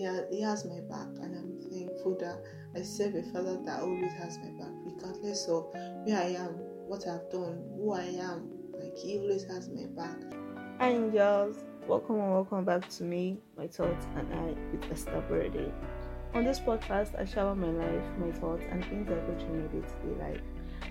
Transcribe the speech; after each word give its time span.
he, 0.00 0.06
ha- 0.06 0.24
he 0.30 0.40
has 0.40 0.64
my 0.64 0.80
back, 0.88 1.08
and 1.22 1.36
I'm 1.36 1.70
thankful 1.70 2.16
that 2.20 2.42
I 2.74 2.82
serve 2.82 3.14
a 3.16 3.22
father 3.24 3.58
that 3.66 3.82
always 3.82 4.12
has 4.14 4.38
my 4.38 4.50
back, 4.58 4.72
regardless 4.84 5.46
of 5.46 5.66
where 6.04 6.16
I 6.16 6.36
am, 6.36 6.52
what 6.88 7.06
I've 7.06 7.30
done, 7.30 7.62
who 7.76 7.92
I 7.92 8.04
am. 8.04 8.50
Like 8.72 8.96
he 8.96 9.18
always 9.18 9.44
has 9.44 9.68
my 9.68 9.84
back. 9.94 10.16
Hi, 10.78 10.92
angels. 10.92 11.64
Welcome 11.86 12.18
and 12.18 12.32
welcome 12.32 12.64
back 12.64 12.88
to 12.88 13.02
me, 13.02 13.38
my 13.58 13.66
thoughts, 13.66 14.06
and 14.16 14.32
I 14.32 14.54
with 14.72 14.90
Esther 14.90 15.22
Aborode. 15.22 15.70
On 16.32 16.44
this 16.44 16.60
podcast, 16.60 17.20
I 17.20 17.26
share 17.26 17.42
about 17.42 17.58
my 17.58 17.68
life, 17.68 18.04
my 18.18 18.32
thoughts, 18.32 18.62
and 18.70 18.82
things 18.86 19.06
I 19.10 19.14
go 19.14 19.36
through 19.38 19.60
my 19.60 19.66
day-to-day 19.66 20.22
life. 20.22 20.40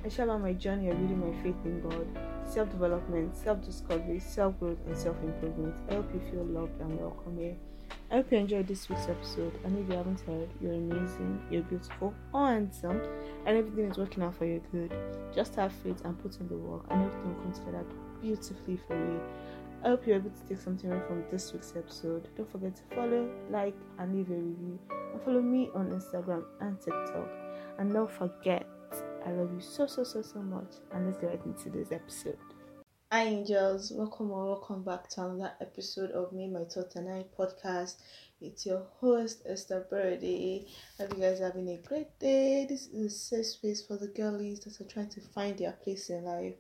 I 0.06 0.10
share 0.10 0.26
about 0.26 0.42
my 0.42 0.54
journey 0.54 0.90
of 0.90 0.98
building 0.98 1.20
my 1.20 1.42
faith 1.42 1.56
in 1.66 1.82
God, 1.82 2.08
self-development, 2.46 3.36
self-discovery, 3.36 4.20
self-growth, 4.20 4.78
and 4.86 4.96
self-improvement. 4.96 5.76
I 5.90 5.96
hope 5.96 6.14
you 6.14 6.22
feel 6.30 6.46
loved 6.46 6.80
and 6.80 7.00
welcome 7.00 7.38
here. 7.40 7.56
I 8.12 8.16
hope 8.16 8.32
you 8.32 8.40
enjoyed 8.40 8.68
this 8.68 8.90
week's 8.90 9.08
episode. 9.08 9.60
And 9.64 9.78
if 9.78 9.88
you 9.88 9.96
haven't 9.96 10.22
heard, 10.22 10.50
you're 10.60 10.74
amazing, 10.74 11.40
you're 11.52 11.62
beautiful, 11.62 12.12
or 12.34 12.48
handsome, 12.48 13.02
and 13.46 13.56
everything 13.56 13.86
is 13.86 14.00
working 14.00 14.24
out 14.24 14.36
for 14.36 14.46
your 14.46 14.62
good. 14.72 14.92
Just 15.34 15.54
have 15.56 15.72
faith 15.72 16.02
and 16.06 16.18
put 16.20 16.40
in 16.40 16.48
the 16.48 16.56
work, 16.56 16.86
and 16.90 17.04
everything 17.04 17.36
will 17.36 17.44
come 17.44 17.54
together 17.54 17.86
beautifully 18.20 18.80
for 18.88 18.96
you. 18.96 19.22
I 19.84 19.90
hope 19.90 20.08
you're 20.08 20.16
able 20.16 20.32
to 20.32 20.44
take 20.48 20.58
something 20.58 20.92
away 20.92 21.02
from 21.08 21.24
this 21.32 21.54
week's 21.54 21.74
episode. 21.78 22.28
Don't 22.36 22.52
forget 22.52 22.76
to 22.78 22.96
follow, 22.96 23.30
like, 23.52 23.76
and 24.00 24.16
leave 24.16 24.32
a 24.32 24.34
review. 24.34 24.80
And 24.90 25.22
follow 25.24 25.42
me 25.42 25.70
on 25.76 25.92
Instagram 25.92 26.46
and 26.62 26.82
TikTok. 26.82 27.30
And 27.78 27.94
don't 27.94 28.10
forget, 28.10 28.66
I 29.24 29.32
love 29.32 29.54
you 29.54 29.62
so, 29.62 29.86
so, 29.86 30.04
so, 30.04 30.24
so 30.24 30.40
much. 30.40 30.74
And 30.94 31.06
let's 31.06 31.18
get 31.18 31.28
right 31.28 31.46
into 31.46 31.70
this 31.70 31.92
episode. 31.92 32.38
Hi, 33.12 33.26
angels. 33.26 33.92
Welcome 33.92 34.32
or 34.32 34.46
welcome 34.48 34.84
back 34.84 35.10
to 35.10 35.24
another 35.24 35.54
episode 35.62 36.10
of 36.12 36.32
Me, 36.34 36.48
My 36.48 36.64
Thoughts, 36.64 36.96
and 36.96 37.08
I 37.08 37.24
podcast. 37.38 37.98
It's 38.42 38.66
your 38.66 38.88
host, 39.00 39.44
Esther 39.46 39.86
Aborode. 39.92 40.68
Hope 40.98 41.14
you 41.16 41.22
guys 41.22 41.40
are 41.42 41.46
having 41.46 41.70
a 41.70 41.78
great 41.78 42.18
day. 42.20 42.66
This 42.68 42.88
is 42.88 43.06
a 43.06 43.10
safe 43.16 43.46
space 43.46 43.86
for 43.86 43.98
the 43.98 44.08
girlies 44.08 44.62
that 44.62 44.82
are 44.82 44.88
trying 44.90 45.10
to 45.10 45.22
find 45.22 45.56
their 45.58 45.74
place 45.74 46.10
in 46.10 46.24
life 46.24 46.56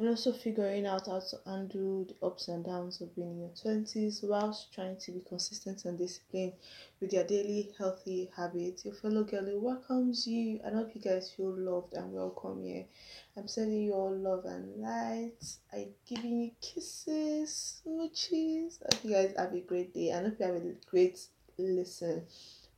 and 0.00 0.08
also 0.08 0.32
figuring 0.32 0.86
out 0.86 1.06
how 1.08 1.20
to 1.20 1.36
handle 1.44 2.06
the 2.06 2.26
ups 2.26 2.48
and 2.48 2.64
downs 2.64 3.02
of 3.02 3.14
being 3.14 3.32
in 3.32 3.40
your 3.40 3.50
20s 3.50 4.24
whilst 4.24 4.72
trying 4.72 4.96
to 4.96 5.12
be 5.12 5.20
consistent 5.28 5.84
and 5.84 5.98
disciplined 5.98 6.54
with 7.02 7.12
your 7.12 7.24
daily 7.24 7.70
healthy 7.76 8.30
habits. 8.34 8.86
Your 8.86 8.94
fellow 8.94 9.24
girlie 9.24 9.58
welcomes 9.58 10.26
you 10.26 10.58
I 10.66 10.70
hope 10.70 10.94
you 10.94 11.02
guys 11.02 11.30
feel 11.30 11.54
loved 11.54 11.92
and 11.92 12.14
welcome 12.14 12.64
here. 12.64 12.86
I'm 13.36 13.46
sending 13.46 13.82
you 13.82 13.92
all 13.92 14.16
love 14.16 14.46
and 14.46 14.74
light. 14.80 15.44
I'm 15.70 15.88
giving 16.08 16.40
you 16.40 16.50
kisses, 16.62 17.82
smoochies. 17.86 18.78
I 18.82 18.96
hope 18.96 19.04
you 19.04 19.10
guys 19.10 19.34
have 19.36 19.52
a 19.52 19.60
great 19.60 19.92
day 19.92 20.14
I 20.14 20.22
hope 20.22 20.40
you 20.40 20.46
have 20.46 20.54
a 20.54 20.72
great 20.90 21.20
listen 21.58 22.22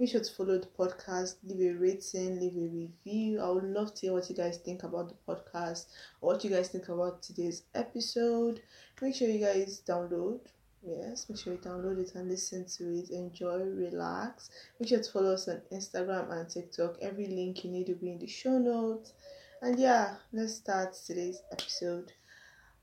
make 0.03 0.11
sure 0.11 0.21
to 0.21 0.33
follow 0.33 0.59
the 0.59 0.67
podcast, 0.67 1.37
leave 1.45 1.77
a 1.77 1.79
rating, 1.79 2.41
leave 2.41 2.57
a 2.57 2.67
review. 2.75 3.41
I 3.41 3.49
would 3.51 3.63
love 3.63 3.95
to 3.95 4.01
hear 4.01 4.13
what 4.13 4.29
you 4.29 4.35
guys 4.35 4.57
think 4.57 4.83
about 4.83 5.09
the 5.11 5.15
podcast 5.33 5.87
what 6.19 6.43
you 6.43 6.51
guys 6.51 6.71
think 6.71 6.89
about 6.89 7.23
today's 7.23 7.63
episode. 7.77 8.61
Make 9.01 9.15
sure 9.15 9.29
you 9.29 9.39
guys 9.39 9.81
download. 9.87 10.41
Yes, 10.85 11.29
make 11.29 11.39
sure 11.39 11.53
you 11.53 11.61
download 11.61 12.01
it 12.01 12.17
and 12.17 12.29
listen 12.29 12.65
to 12.79 12.99
it. 12.99 13.11
Enjoy, 13.11 13.61
relax. 13.61 14.51
Make 14.81 14.89
sure 14.89 15.01
to 15.01 15.13
follow 15.13 15.35
us 15.35 15.47
on 15.47 15.63
Instagram 15.71 16.33
and 16.33 16.51
TikTok. 16.51 16.97
Every 17.01 17.29
link 17.29 17.63
you 17.63 17.71
need 17.71 17.87
will 17.87 17.95
be 17.95 18.11
in 18.11 18.19
the 18.19 18.27
show 18.27 18.59
notes. 18.59 19.13
And 19.61 19.79
yeah, 19.79 20.17
let's 20.33 20.55
start 20.55 20.95
today's 20.95 21.43
episode. 21.53 22.13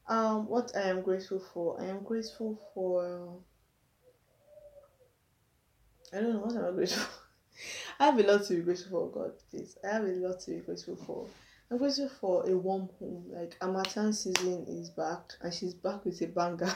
Um, 0.07 0.47
what 0.47 0.71
I 0.73 0.83
am 0.83 1.01
grateful 1.01 1.43
for. 1.53 1.81
I 1.81 1.87
am 1.87 2.01
grateful 2.01 2.57
for 2.73 3.41
I 6.13 6.21
don't 6.21 6.33
know 6.33 6.39
what 6.39 6.55
am 6.55 6.65
I 6.65 6.71
grateful. 6.71 7.05
I 7.99 8.05
have 8.05 8.19
a 8.19 8.23
lot 8.23 8.45
to 8.45 8.55
be 8.55 8.61
grateful 8.61 9.11
for, 9.11 9.11
God, 9.11 9.33
please. 9.49 9.77
I 9.83 9.93
have 9.93 10.03
a 10.03 10.07
lot 10.07 10.39
to 10.41 10.51
be 10.51 10.57
grateful 10.59 10.95
for. 10.95 11.27
I'm 11.69 11.77
grateful 11.77 12.09
for 12.09 12.49
a 12.49 12.57
warm 12.57 12.89
home. 12.99 13.25
Like 13.31 13.57
Harmattan 13.61 14.13
season 14.13 14.65
is 14.67 14.89
back 14.89 15.33
and 15.41 15.53
she's 15.53 15.75
back 15.75 16.03
with 16.05 16.21
a 16.21 16.27
banger. 16.27 16.73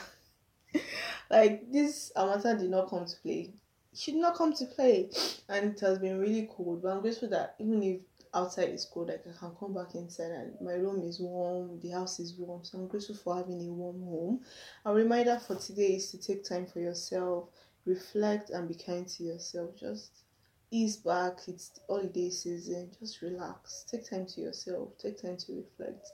like 1.30 1.70
this 1.72 2.12
Harmattan 2.14 2.58
did 2.58 2.70
not 2.70 2.90
come 2.90 3.06
to 3.06 3.16
play. 3.22 3.52
She 3.92 4.12
did 4.12 4.20
not 4.20 4.36
come 4.36 4.52
to 4.52 4.66
play. 4.66 5.10
And 5.48 5.72
it 5.72 5.80
has 5.80 5.98
been 5.98 6.20
really 6.20 6.48
cold. 6.54 6.82
But 6.82 6.92
I'm 6.92 7.00
grateful 7.00 7.28
that 7.30 7.56
even 7.58 7.82
if 7.82 8.00
outside 8.32 8.68
is 8.68 8.84
cold, 8.84 9.08
like 9.08 9.24
I 9.26 9.36
can 9.36 9.56
come 9.58 9.74
back 9.74 9.94
inside 9.96 10.30
and 10.30 10.54
my 10.60 10.74
room 10.74 11.02
is 11.02 11.18
warm, 11.18 11.80
the 11.80 11.90
house 11.90 12.20
is 12.20 12.34
warm. 12.34 12.62
So 12.62 12.78
I'm 12.78 12.86
grateful 12.86 13.16
for 13.16 13.36
having 13.36 13.60
a 13.68 13.72
warm 13.72 14.00
home. 14.00 14.40
A 14.84 14.92
reminder 14.94 15.40
for 15.44 15.56
today 15.56 15.94
is 15.96 16.10
to 16.12 16.18
take 16.18 16.44
time 16.44 16.66
for 16.66 16.78
yourself 16.78 17.48
reflect 17.86 18.50
and 18.50 18.68
be 18.68 18.74
kind 18.74 19.06
to 19.08 19.24
yourself. 19.24 19.76
Just 19.78 20.22
ease 20.70 20.96
back. 20.96 21.40
It's 21.46 21.78
holiday 21.88 22.30
season. 22.30 22.90
Just 22.98 23.22
relax. 23.22 23.84
Take 23.90 24.08
time 24.08 24.26
to 24.26 24.40
yourself. 24.40 24.90
Take 24.98 25.20
time 25.20 25.36
to 25.38 25.52
reflect. 25.52 26.06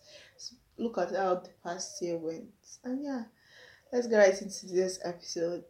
Look 0.79 0.99
at 0.99 1.15
how 1.15 1.37
the 1.37 1.51
past 1.63 2.01
year 2.03 2.17
went. 2.17 2.49
And 2.85 3.03
yeah, 3.03 3.25
let's 3.93 4.07
get 4.07 4.19
right 4.19 4.43
into 4.43 4.67
this 4.67 4.99
episode. 5.05 5.65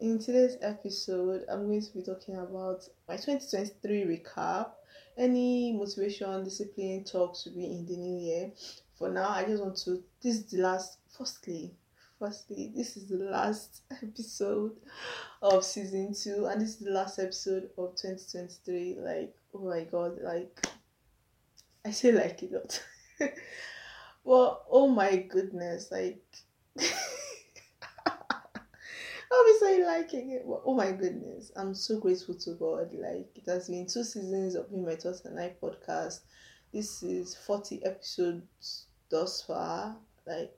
In 0.00 0.18
today's 0.18 0.56
episode, 0.60 1.44
I'm 1.48 1.66
going 1.66 1.82
to 1.82 1.92
be 1.94 2.02
talking 2.02 2.36
about 2.36 2.82
my 3.08 3.16
2023 3.16 4.04
recap. 4.04 4.72
Any 5.16 5.72
motivation, 5.72 6.42
discipline 6.42 7.04
talks 7.04 7.44
will 7.44 7.54
be 7.54 7.66
in 7.66 7.84
the 7.86 7.96
new 7.96 8.18
year 8.18 8.52
for 9.02 9.08
now 9.10 9.30
i 9.30 9.44
just 9.44 9.60
want 9.60 9.76
to 9.76 10.00
this 10.22 10.36
is 10.36 10.44
the 10.44 10.58
last 10.58 10.98
firstly 11.18 11.74
firstly 12.20 12.72
this 12.76 12.96
is 12.96 13.08
the 13.08 13.16
last 13.16 13.82
episode 14.02 14.70
of 15.42 15.64
season 15.64 16.14
two 16.14 16.46
and 16.46 16.60
this 16.60 16.68
is 16.68 16.76
the 16.76 16.90
last 16.92 17.18
episode 17.18 17.64
of 17.76 17.96
2023 17.96 18.98
like 19.00 19.34
oh 19.56 19.68
my 19.68 19.82
god 19.82 20.16
like 20.22 20.64
i 21.84 21.90
say 21.90 22.12
like 22.12 22.40
a 22.42 22.54
lot 22.54 22.80
well 24.22 24.64
oh 24.70 24.86
my 24.86 25.16
goodness 25.16 25.90
like 25.90 26.22
be 29.76 29.84
liking 29.84 30.30
it. 30.30 30.42
Oh 30.46 30.74
my 30.74 30.92
goodness. 30.92 31.50
I'm 31.56 31.74
so 31.74 31.98
grateful 31.98 32.34
to 32.34 32.52
God. 32.54 32.90
Like 32.92 33.30
it 33.34 33.44
has 33.46 33.68
been 33.68 33.86
two 33.86 34.04
seasons 34.04 34.54
of 34.54 34.70
Me 34.70 34.80
My 34.84 34.96
Thoughts 34.96 35.24
and 35.24 35.38
I 35.38 35.54
podcast. 35.62 36.20
This 36.72 37.02
is 37.02 37.34
40 37.34 37.84
episodes 37.84 38.86
thus 39.12 39.42
far. 39.42 39.96
Like, 40.26 40.52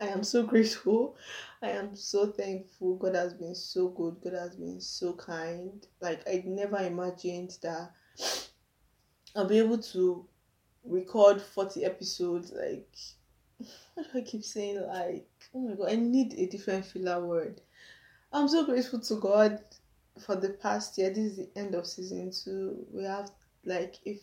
I 0.00 0.06
am 0.06 0.24
so 0.24 0.42
grateful. 0.44 1.16
I 1.60 1.70
am 1.70 1.94
so 1.94 2.28
thankful. 2.28 2.96
God 2.96 3.14
has 3.14 3.34
been 3.34 3.54
so 3.54 3.88
good. 3.88 4.16
God 4.22 4.32
has 4.32 4.56
been 4.56 4.80
so 4.80 5.12
kind. 5.14 5.86
Like, 6.00 6.26
I 6.26 6.42
never 6.46 6.78
imagined 6.78 7.58
that 7.62 7.92
I'll 9.36 9.48
be 9.48 9.58
able 9.58 9.78
to 9.78 10.26
record 10.84 11.42
40 11.42 11.84
episodes. 11.84 12.52
Like, 12.52 12.96
what 13.94 14.12
do 14.12 14.18
I 14.18 14.22
keep 14.22 14.44
saying? 14.44 14.80
Like, 14.86 15.28
oh 15.54 15.60
my 15.60 15.74
god, 15.74 15.90
I 15.90 15.96
need 15.96 16.34
a 16.34 16.46
different 16.46 16.86
filler 16.86 17.24
word. 17.24 17.60
I'm 18.32 18.48
so 18.48 18.64
grateful 18.64 19.00
to 19.00 19.16
God 19.16 19.60
for 20.20 20.36
the 20.36 20.50
past 20.50 20.98
year. 20.98 21.10
This 21.10 21.32
is 21.32 21.36
the 21.36 21.50
end 21.56 21.74
of 21.74 21.86
season 21.86 22.30
two. 22.32 22.86
We 22.92 23.04
have, 23.04 23.30
like, 23.64 23.96
if, 24.04 24.20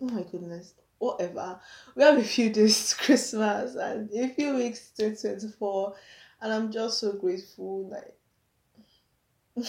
oh 0.00 0.08
my 0.08 0.22
goodness, 0.22 0.74
whatever. 0.98 1.60
We 1.94 2.02
have 2.02 2.18
a 2.18 2.24
few 2.24 2.50
days 2.52 2.94
Christmas 2.94 3.74
and 3.74 4.10
a 4.12 4.28
few 4.28 4.56
weeks 4.56 4.90
to 4.96 5.10
2024, 5.10 5.94
and 6.42 6.52
I'm 6.52 6.72
just 6.72 6.98
so 6.98 7.12
grateful. 7.12 7.88
Like, 7.88 8.14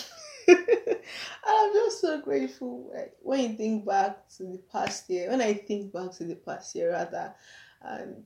I'm 0.49 1.73
just 1.73 2.01
so 2.01 2.21
grateful. 2.21 2.91
Like, 2.93 3.15
when 3.21 3.39
you 3.51 3.57
think 3.57 3.85
back 3.85 4.29
to 4.37 4.43
the 4.43 4.61
past 4.71 5.09
year, 5.09 5.29
when 5.29 5.41
I 5.41 5.53
think 5.53 5.93
back 5.93 6.11
to 6.13 6.25
the 6.25 6.35
past 6.35 6.75
year, 6.75 6.91
rather, 6.91 7.33
and 7.81 8.23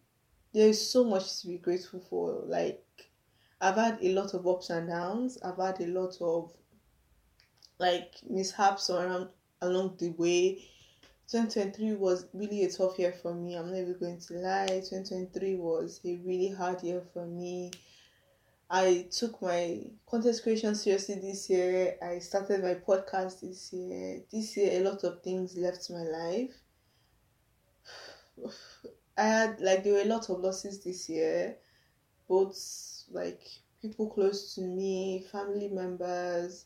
there's 0.53 0.79
so 0.79 1.03
much 1.03 1.41
to 1.41 1.47
be 1.47 1.57
grateful 1.57 2.01
for. 2.09 2.44
Like, 2.45 2.84
I've 3.59 3.75
had 3.75 3.99
a 4.02 4.14
lot 4.14 4.34
of 4.34 4.47
ups 4.47 4.70
and 4.72 4.90
downs. 4.90 5.37
I've 5.43 5.58
had 5.58 5.79
a 5.81 5.87
lot 5.87 6.16
of 6.20 6.52
like 7.79 8.14
mishaps 8.29 8.90
around 8.90 9.28
along 9.61 9.96
the 9.99 10.09
way 10.11 10.64
2023 11.29 11.96
was 11.96 12.28
really 12.34 12.64
a 12.64 12.72
tough 12.72 13.00
year 13.00 13.14
for 13.22 13.34
me. 13.34 13.56
I'm 13.56 13.72
not 13.72 13.78
even 13.78 13.97
going 14.00 14.20
to 14.20 14.34
lie. 14.34 14.68
2023 14.68 15.56
was 15.56 16.02
a 16.06 16.20
really 16.26 16.50
hard 16.50 16.84
year 16.84 17.03
for 17.14 17.26
me. 17.26 17.72
I 18.70 19.08
took 19.12 19.41
my 19.41 19.82
content 20.09 20.40
creation 20.44 20.76
seriously 20.76 21.16
this 21.16 21.50
year. 21.50 21.96
I 22.02 22.20
started 22.20 22.64
my 22.64 22.76
podcast 22.76 23.41
this 23.41 23.73
year. 23.73 24.22
This 24.32 24.56
year, 24.56 24.82
a 24.82 24.84
lot 24.90 25.03
of 25.03 25.22
things 25.22 25.58
left 25.58 25.90
my 25.90 26.03
life. 26.03 26.53
I 29.18 29.23
had 29.23 29.59
like 29.59 29.84
there 29.84 29.94
were 29.94 30.02
a 30.02 30.06
lot 30.06 30.29
of 30.29 30.40
losses 30.40 30.82
this 30.84 31.09
year, 31.09 31.58
both 32.29 32.58
like 33.12 33.41
people 33.82 34.09
close 34.09 34.56
to 34.56 34.62
me, 34.62 35.26
family 35.32 35.68
members, 35.68 36.66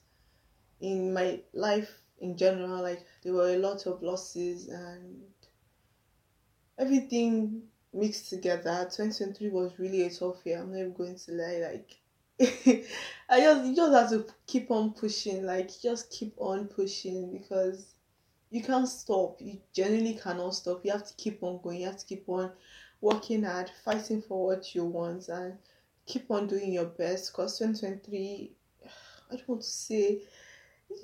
in 0.80 1.12
my 1.12 1.40
life 1.54 1.90
in 2.20 2.38
general. 2.38 2.82
Like 2.82 3.06
there 3.24 3.34
were 3.34 3.50
a 3.50 3.58
lot 3.58 3.86
of 3.86 4.02
losses 4.02 4.68
and 4.68 5.24
everything 6.78 7.64
mixed 7.94 8.30
together. 8.30 8.88
2023 8.92 9.50
was 9.50 9.80
really 9.80 10.04
a 10.04 10.10
tough 10.10 10.46
year. 10.46 10.60
I'm 10.60 10.72
not 10.72 10.80
even 10.80 10.94
going 10.94 11.16
to 11.16 11.32
lie. 11.32 11.72
Like, 11.72 11.98
I 13.30 13.40
just 13.40 13.66
you 13.66 13.76
just 13.76 13.94
have 13.94 14.10
to 14.10 14.34
keep 14.46 14.70
on 14.72 14.94
pushing. 14.94 15.46
Like, 15.46 15.70
just 15.82 16.12
keep 16.12 16.34
on 16.38 16.68
pushing 16.68 17.32
because 17.32 17.94
you 18.52 18.62
can't 18.62 18.88
stop. 18.88 19.38
You 19.40 19.60
genuinely 19.74 20.20
cannot 20.22 20.56
stop. 20.56 20.82
You 20.84 20.92
have 20.92 21.08
to 21.08 21.14
keep 21.16 21.42
on 21.42 21.60
going. 21.62 21.82
You 21.82 21.88
have 21.88 21.98
to 21.98 22.06
keep 22.06 22.28
on 22.28 22.52
working 23.02 23.44
hard, 23.44 23.72
fighting 23.84 24.22
for 24.22 24.46
what 24.46 24.76
you 24.76 24.86
want, 24.86 25.30
and 25.30 25.58
keep 26.06 26.30
on 26.30 26.48
doing 26.48 26.74
your 26.74 26.86
best. 26.86 27.32
Because 27.32 27.58
2023, 27.58 28.52
I 29.32 29.36
don't 29.36 29.48
want 29.48 29.62
to 29.62 29.68
say 29.68 30.22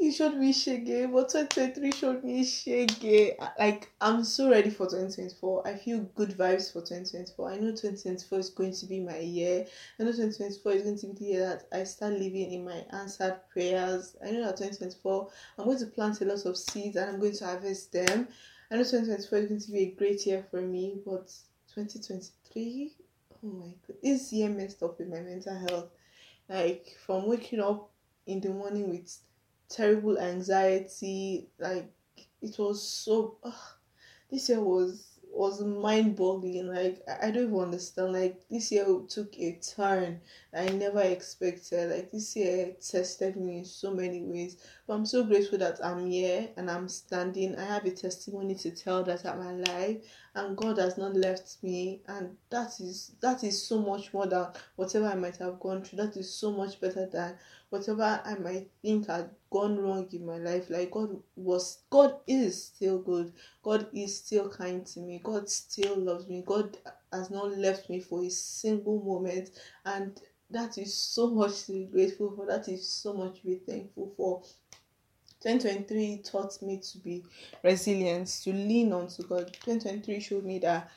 he 0.02 0.12
showed 0.12 0.36
me 0.36 0.52
shege, 0.52 1.12
but 1.12 1.30
2023 1.30 1.92
showed 1.92 2.24
me 2.24 2.44
shege. 2.44 3.36
Like, 3.60 3.92
I'm 4.02 4.24
so 4.24 4.50
ready 4.50 4.70
for 4.70 4.86
2024. 4.86 5.68
I 5.68 5.76
feel 5.76 6.00
good 6.16 6.32
vibes 6.32 6.74
for 6.74 6.82
2024. 6.82 7.52
I 7.52 7.56
know 7.58 7.70
2024 7.70 8.40
is 8.40 8.50
going 8.50 8.74
to 8.74 8.86
be 8.88 9.00
my 9.00 9.20
year. 9.20 9.66
I 10.00 10.04
know 10.04 10.12
2024 10.12 10.72
is 10.72 10.84
going 10.84 10.98
to 10.98 11.08
be 11.08 11.14
the 11.14 11.26
year 11.26 11.46
that 11.50 11.80
I 11.80 11.84
start 11.84 12.14
living 12.14 12.52
in 12.52 12.66
my 12.66 12.84
answered 12.92 13.42
prayers. 13.54 14.16
I 14.26 14.32
know 14.32 14.46
that 14.46 14.58
2024, 14.58 15.30
I'm 15.60 15.66
going 15.66 15.78
to 15.78 15.86
plant 15.86 16.22
a 16.22 16.26
lot 16.26 16.46
of 16.46 16.58
seeds 16.58 16.96
and 16.96 17.12
I'm 17.12 17.20
going 17.20 17.36
to 17.36 17.46
harvest 17.46 17.92
them. 17.92 18.28
I 18.72 18.76
know 18.76 18.84
2024 18.84 19.40
is 19.40 19.48
going 19.50 19.62
to 19.62 19.72
be 19.72 19.80
a 19.80 19.92
great 19.92 20.26
year 20.26 20.44
for 20.50 20.62
me, 20.62 20.96
but 21.06 21.32
2023, 21.76 22.92
oh 23.44 23.48
my 23.48 23.74
god, 23.88 23.98
this 24.02 24.34
year 24.34 24.50
messed 24.50 24.82
up 24.82 24.98
with 24.98 25.10
my 25.10 25.20
mental 25.20 25.58
health. 25.58 25.90
Like, 26.50 26.98
from 27.06 27.28
waking 27.28 27.60
up 27.60 27.92
in 28.26 28.42
the 28.42 28.50
morning 28.50 28.90
with 28.90 29.18
terrible 29.72 30.20
anxiety. 30.20 31.48
Like 31.60 31.92
it 32.42 32.56
was 32.60 32.82
so. 32.88 33.38
Uh, 33.44 33.52
this 34.30 34.50
year 34.50 34.62
was 34.62 35.12
was 35.34 35.62
mind 35.62 36.16
boggling. 36.16 36.68
Like 36.68 37.02
I 37.22 37.32
don't 37.32 37.48
even 37.48 37.60
understand. 37.60 38.14
Like 38.14 38.42
this 38.50 38.72
year 38.72 38.86
took 39.08 39.38
a 39.38 39.60
turn 39.76 40.22
I 40.54 40.68
never 40.70 41.02
expected. 41.02 41.92
Like 41.92 42.12
this 42.12 42.36
year 42.36 42.76
tested 42.86 43.38
me 43.38 43.60
in 43.60 43.66
so 43.66 43.94
many 43.94 44.22
ways. 44.22 44.58
But 44.86 44.96
I'm 44.96 45.06
so 45.06 45.24
grateful 45.24 45.58
that 45.60 45.84
I'm 45.84 46.10
here 46.10 46.50
and 46.58 46.70
I'm 46.70 46.88
standing. 46.90 47.56
I 47.56 47.66
have 47.66 47.86
a 47.86 47.92
testimony 47.92 48.56
to 48.56 48.72
tell 48.72 49.04
that 49.04 49.26
I'm 49.26 49.42
alive 49.42 50.04
and 50.36 50.58
God 50.58 50.78
has 50.78 50.98
not 50.98 51.16
left 51.16 51.58
me 51.64 52.02
and 52.08 52.36
that 52.50 52.80
is 52.80 53.12
that 53.22 53.44
is 53.44 53.66
so 53.66 53.80
much 53.82 54.14
more 54.14 54.28
than 54.28 54.48
whatever 54.76 55.08
I 55.08 55.16
might 55.16 55.38
have 55.38 55.60
gone 55.60 55.84
through. 55.84 56.06
That 56.06 56.18
is 56.18 56.34
so 56.34 56.52
much 56.52 56.80
better 56.82 57.06
than 57.06 57.38
whatever 57.72 58.22
I 58.26 58.36
might 58.36 58.70
think 58.82 59.08
had 59.08 59.30
gone 59.50 59.80
wrong 59.80 60.08
in 60.12 60.26
my 60.26 60.38
life. 60.38 60.70
Like 60.70 60.92
God 60.92 61.18
was 61.38 61.80
God 61.90 62.18
is 62.28 62.66
still 62.66 63.00
good. 63.00 63.32
God 63.64 63.88
is 63.94 64.18
still 64.18 64.50
kind 64.50 64.86
to 64.88 65.00
me. 65.00 65.22
God 65.24 65.50
still 65.50 65.96
loves 65.96 66.28
me. 66.28 66.44
God 66.46 66.78
has 67.12 67.32
not 67.32 67.58
left 67.58 67.90
me 67.90 68.02
for 68.02 68.24
a 68.24 68.30
single 68.30 69.02
moment 69.02 69.52
and 69.86 70.22
that 70.50 70.78
is 70.78 70.94
so 70.94 71.30
much 71.30 71.66
to 71.66 71.72
be 71.72 71.86
grateful 71.86 72.34
for. 72.36 72.46
That 72.46 72.68
is 72.68 72.88
so 72.88 73.14
much 73.14 73.40
to 73.40 73.48
be 73.48 73.56
thankful 73.56 74.14
for. 74.18 74.42
2023 75.42 76.22
taught 76.24 76.62
me 76.62 76.78
to 76.78 76.98
be 77.00 77.24
resilient, 77.64 78.28
to 78.44 78.52
lean 78.52 78.92
on 78.92 79.08
to 79.08 79.24
God. 79.24 79.48
2023 79.64 80.20
showed 80.20 80.44
me 80.44 80.60
that 80.60 80.92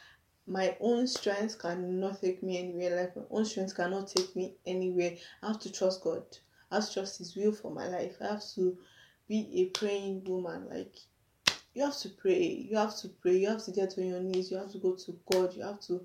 my 0.47 0.77
own 0.81 1.07
strength 1.07 1.59
cannot 1.59 2.21
take 2.21 2.43
me 2.43 2.59
anywhere. 2.59 3.01
Like 3.01 3.17
my 3.17 3.23
own 3.31 3.45
strength 3.45 3.77
cannot 3.77 4.09
take 4.09 4.35
me 4.35 4.55
anywhere. 4.67 5.13
I 5.41 5.47
have 5.49 5.61
to 5.61 5.73
trust 5.73 6.03
God. 6.03 6.25
Have 6.71 6.93
trust 6.93 7.19
His 7.19 7.37
will 7.37 7.53
for 7.53 7.71
my 7.71 7.89
life. 7.89 8.17
I 8.21 8.27
have 8.27 8.45
to 8.55 8.77
be 9.29 9.49
a 9.55 9.67
praying 9.67 10.25
woman. 10.25 10.69
Like 10.71 10.95
you 11.75 11.85
have 11.85 11.97
to 11.99 12.09
pray. 12.09 12.67
You 12.69 12.77
have 12.77 12.97
to 12.99 13.09
pray. 13.09 13.37
You 13.37 13.49
have 13.49 13.65
to 13.65 13.73
get 13.73 13.99
on 13.99 14.07
your 14.07 14.21
knees. 14.21 14.51
You 14.51 14.59
have 14.59 14.73
to 14.73 14.79
go 14.79 14.95
to 14.95 15.19
God. 15.31 15.55
You 15.55 15.63
have 15.63 15.81
to 15.83 16.01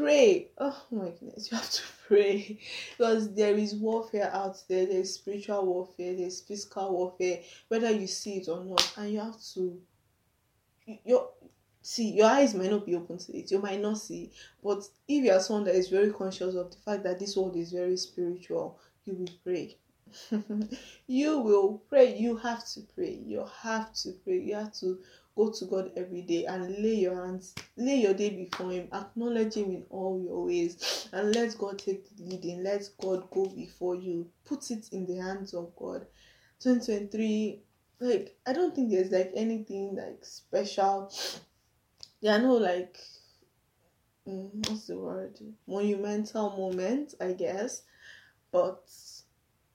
pray. 0.00 0.48
Oh 0.58 0.82
my 0.90 1.10
goodness, 1.10 1.48
you 1.50 1.56
have 1.56 1.70
to 1.70 1.82
pray 2.06 2.58
because 2.96 3.34
there 3.34 3.56
is 3.56 3.74
warfare 3.74 4.30
out 4.32 4.62
there. 4.68 4.86
There's 4.86 5.14
spiritual 5.14 5.66
warfare, 5.66 6.14
there's 6.16 6.40
physical 6.40 6.92
warfare, 6.92 7.40
whether 7.68 7.90
you 7.90 8.06
see 8.06 8.38
it 8.38 8.48
or 8.48 8.64
not, 8.64 8.92
and 8.96 9.12
you 9.12 9.20
have 9.20 9.40
to. 9.54 9.80
Your 11.04 11.28
see 11.82 12.10
your 12.10 12.26
eyes 12.26 12.54
might 12.54 12.70
not 12.70 12.84
be 12.84 12.94
open 12.94 13.18
to 13.18 13.36
it. 13.36 13.50
You 13.50 13.58
might 13.58 13.80
not 13.80 13.98
see, 13.98 14.30
but 14.62 14.86
if 15.08 15.24
you 15.24 15.30
are 15.32 15.40
someone 15.40 15.64
that 15.64 15.76
is 15.76 15.88
very 15.88 16.12
conscious 16.12 16.54
of 16.54 16.70
the 16.70 16.76
fact 16.78 17.04
that 17.04 17.18
this 17.18 17.36
world 17.36 17.56
is 17.56 17.72
very 17.72 17.96
spiritual, 17.96 18.78
you 19.10 19.16
will 19.18 19.34
pray. 19.44 19.76
you 21.06 21.38
will 21.40 21.82
pray. 21.88 22.16
You 22.16 22.36
have 22.36 22.66
to 22.68 22.80
pray. 22.94 23.20
You 23.24 23.44
have 23.62 23.92
to 23.94 24.12
pray. 24.24 24.40
You 24.40 24.54
have 24.56 24.72
to 24.74 24.98
go 25.36 25.50
to 25.50 25.64
God 25.66 25.92
every 25.96 26.22
day 26.22 26.44
and 26.44 26.68
lay 26.82 26.94
your 26.94 27.24
hands, 27.24 27.54
lay 27.76 27.96
your 27.96 28.14
day 28.14 28.30
before 28.30 28.72
Him, 28.72 28.88
acknowledge 28.92 29.54
Him 29.54 29.70
in 29.70 29.84
all 29.90 30.20
your 30.22 30.44
ways, 30.46 31.08
and 31.12 31.34
let 31.34 31.56
God 31.58 31.78
take 31.78 32.14
the 32.16 32.24
leading. 32.24 32.62
Let 32.62 32.88
God 33.00 33.30
go 33.30 33.46
before 33.46 33.94
you. 33.94 34.28
Put 34.44 34.70
it 34.70 34.88
in 34.92 35.06
the 35.06 35.16
hands 35.16 35.54
of 35.54 35.74
God. 35.76 36.06
2023, 36.60 37.62
like 38.00 38.36
I 38.46 38.52
don't 38.52 38.74
think 38.74 38.90
there's 38.90 39.10
like 39.10 39.32
anything 39.34 39.96
like 39.96 40.24
special. 40.24 41.12
There 42.20 42.34
are 42.34 42.42
no 42.42 42.54
like 42.54 42.98
mm, 44.28 44.68
what's 44.68 44.86
the 44.86 44.98
word 44.98 45.38
monumental 45.66 46.50
moment, 46.50 47.14
I 47.20 47.32
guess, 47.32 47.82
but 48.52 48.84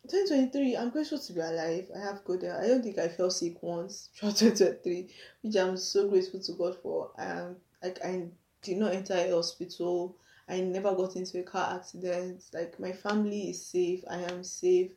2023, 0.10 0.78
I'm 0.78 0.92
grateful 0.92 1.18
to 1.18 1.34
be 1.34 1.40
alive. 1.40 1.90
I 1.96 2.00
have 2.00 2.24
good 2.24 2.44
health. 2.44 2.64
I 2.64 2.68
don't 2.68 2.84
think 2.84 3.00
I 3.00 3.08
felt 3.08 3.34
sick 3.34 3.62
once 3.62 4.10
throughout 4.16 4.38
2023, 4.38 5.10
which 5.42 5.56
I'm 5.56 5.78
so 5.78 6.08
grateful 6.10 6.40
to 6.42 6.52
God 6.54 6.78
for. 6.82 7.12
Um, 7.18 7.56
like 7.82 8.00
I 8.04 8.28
did 8.62 8.78
not 8.78 8.94
enter 8.94 9.14
a 9.14 9.32
hospital. 9.32 10.16
I 10.48 10.62
never 10.62 10.94
got 10.94 11.16
into 11.16 11.40
a 11.40 11.44
car 11.44 11.76
accident. 11.76 12.44
Like 12.54 12.80
my 12.80 12.92
family 12.92 13.50
is 13.50 13.66
safe. 13.66 14.04
I 14.10 14.20
am 14.20 14.44
safe, 14.44 14.92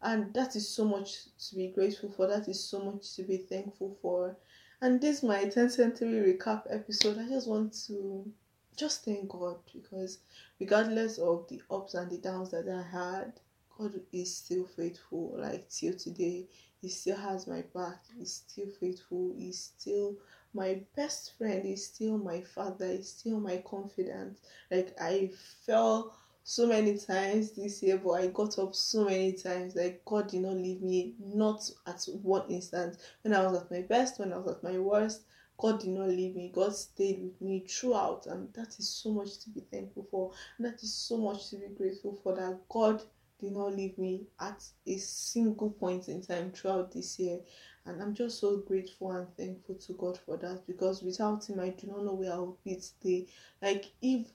and 0.00 0.32
that 0.32 0.56
is 0.56 0.68
so 0.68 0.84
much 0.84 1.24
to 1.48 1.56
be 1.56 1.68
grateful 1.68 2.10
for. 2.10 2.26
That 2.26 2.48
is 2.48 2.62
so 2.62 2.80
much 2.80 3.14
to 3.16 3.22
be 3.22 3.36
thankful 3.36 3.98
for. 4.00 4.36
And 4.80 5.00
this 5.00 5.22
my 5.22 5.44
10th 5.44 5.72
century 5.72 6.32
recap 6.32 6.62
episode. 6.70 7.18
I 7.18 7.28
just 7.28 7.48
want 7.48 7.74
to 7.88 8.30
just 8.76 9.04
thank 9.04 9.28
God 9.28 9.56
because 9.72 10.18
regardless 10.60 11.18
of 11.18 11.48
the 11.48 11.62
ups 11.70 11.94
and 11.94 12.10
the 12.10 12.18
downs 12.18 12.50
that 12.50 12.68
I 12.68 12.82
had 12.96 13.32
God 13.78 14.00
is 14.12 14.34
still 14.34 14.64
faithful, 14.64 15.34
like 15.36 15.68
till 15.68 15.94
today. 15.94 16.46
He 16.80 16.88
still 16.88 17.16
has 17.16 17.46
my 17.46 17.62
back. 17.74 18.04
He's 18.16 18.44
still 18.46 18.68
faithful. 18.80 19.34
He's 19.36 19.58
still 19.58 20.16
my 20.54 20.80
best 20.94 21.36
friend. 21.36 21.64
He's 21.64 21.86
still 21.86 22.16
my 22.16 22.40
father. 22.40 22.92
He's 22.92 23.08
still 23.08 23.40
my 23.40 23.62
confidant. 23.68 24.38
Like 24.70 24.94
I 25.00 25.30
fell 25.66 26.16
so 26.44 26.66
many 26.66 26.96
times 26.96 27.52
this 27.52 27.82
year, 27.82 27.98
but 28.02 28.12
I 28.12 28.28
got 28.28 28.58
up 28.58 28.74
so 28.74 29.04
many 29.04 29.32
times. 29.32 29.74
Like 29.74 30.04
God 30.04 30.28
did 30.28 30.42
not 30.42 30.54
leave 30.54 30.80
me, 30.80 31.14
not 31.18 31.68
at 31.86 32.06
one 32.22 32.48
instant. 32.48 32.96
When 33.22 33.34
I 33.34 33.46
was 33.46 33.62
at 33.62 33.70
my 33.70 33.82
best, 33.82 34.18
when 34.18 34.32
I 34.32 34.38
was 34.38 34.56
at 34.56 34.62
my 34.62 34.78
worst, 34.78 35.22
God 35.58 35.80
did 35.80 35.90
not 35.90 36.08
leave 36.08 36.36
me. 36.36 36.50
God 36.54 36.74
stayed 36.74 37.22
with 37.22 37.40
me 37.40 37.60
throughout, 37.60 38.26
and 38.26 38.52
that 38.54 38.78
is 38.78 38.88
so 38.88 39.10
much 39.10 39.38
to 39.40 39.50
be 39.50 39.60
thankful 39.60 40.06
for. 40.10 40.32
And 40.56 40.66
that 40.66 40.82
is 40.82 40.92
so 40.92 41.16
much 41.16 41.50
to 41.50 41.56
be 41.56 41.68
grateful 41.68 42.18
for. 42.22 42.34
That 42.34 42.58
God 42.68 43.02
did 43.38 43.52
not 43.52 43.74
leave 43.74 43.96
me 43.98 44.26
at 44.40 44.62
a 44.86 44.96
single 44.96 45.70
point 45.70 46.08
in 46.08 46.22
time 46.22 46.50
throughout 46.50 46.92
this 46.92 47.18
year. 47.18 47.40
And 47.84 48.02
I'm 48.02 48.14
just 48.14 48.40
so 48.40 48.58
grateful 48.58 49.12
and 49.12 49.34
thankful 49.36 49.76
to 49.76 49.92
God 49.94 50.18
for 50.18 50.36
that 50.38 50.66
because 50.66 51.02
without 51.02 51.48
Him, 51.48 51.60
I 51.60 51.70
do 51.70 51.86
not 51.86 52.04
know 52.04 52.14
where 52.14 52.32
I 52.32 52.38
would 52.38 52.62
be 52.64 52.76
today. 52.76 53.26
Like, 53.62 53.86
if, 54.02 54.26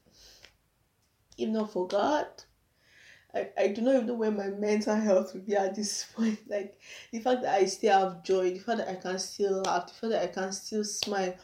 if 1.38 1.50
not 1.50 1.72
for 1.72 1.88
God, 1.88 2.28
I, 3.34 3.50
I 3.58 3.68
do 3.70 3.82
not 3.82 3.96
even 3.96 4.08
know 4.08 4.14
where 4.16 4.32
my 4.32 4.48
mental 4.48 4.96
health 4.96 5.34
would 5.34 5.46
be 5.46 5.56
at 5.56 5.76
this 5.76 6.06
point. 6.16 6.40
Like, 6.48 6.80
the 7.12 7.20
fact 7.20 7.44
that 7.44 7.56
I 7.56 7.66
still 7.66 8.00
have 8.00 8.24
joy, 8.24 8.52
the 8.52 8.60
fact 8.60 8.80
that 8.80 8.90
I 8.90 8.96
can 8.96 9.20
still 9.20 9.62
laugh, 9.62 9.88
the 9.88 9.94
fact 9.94 10.12
that 10.12 10.24
I 10.24 10.28
can 10.28 10.52
still 10.52 10.84
smile, 10.84 11.36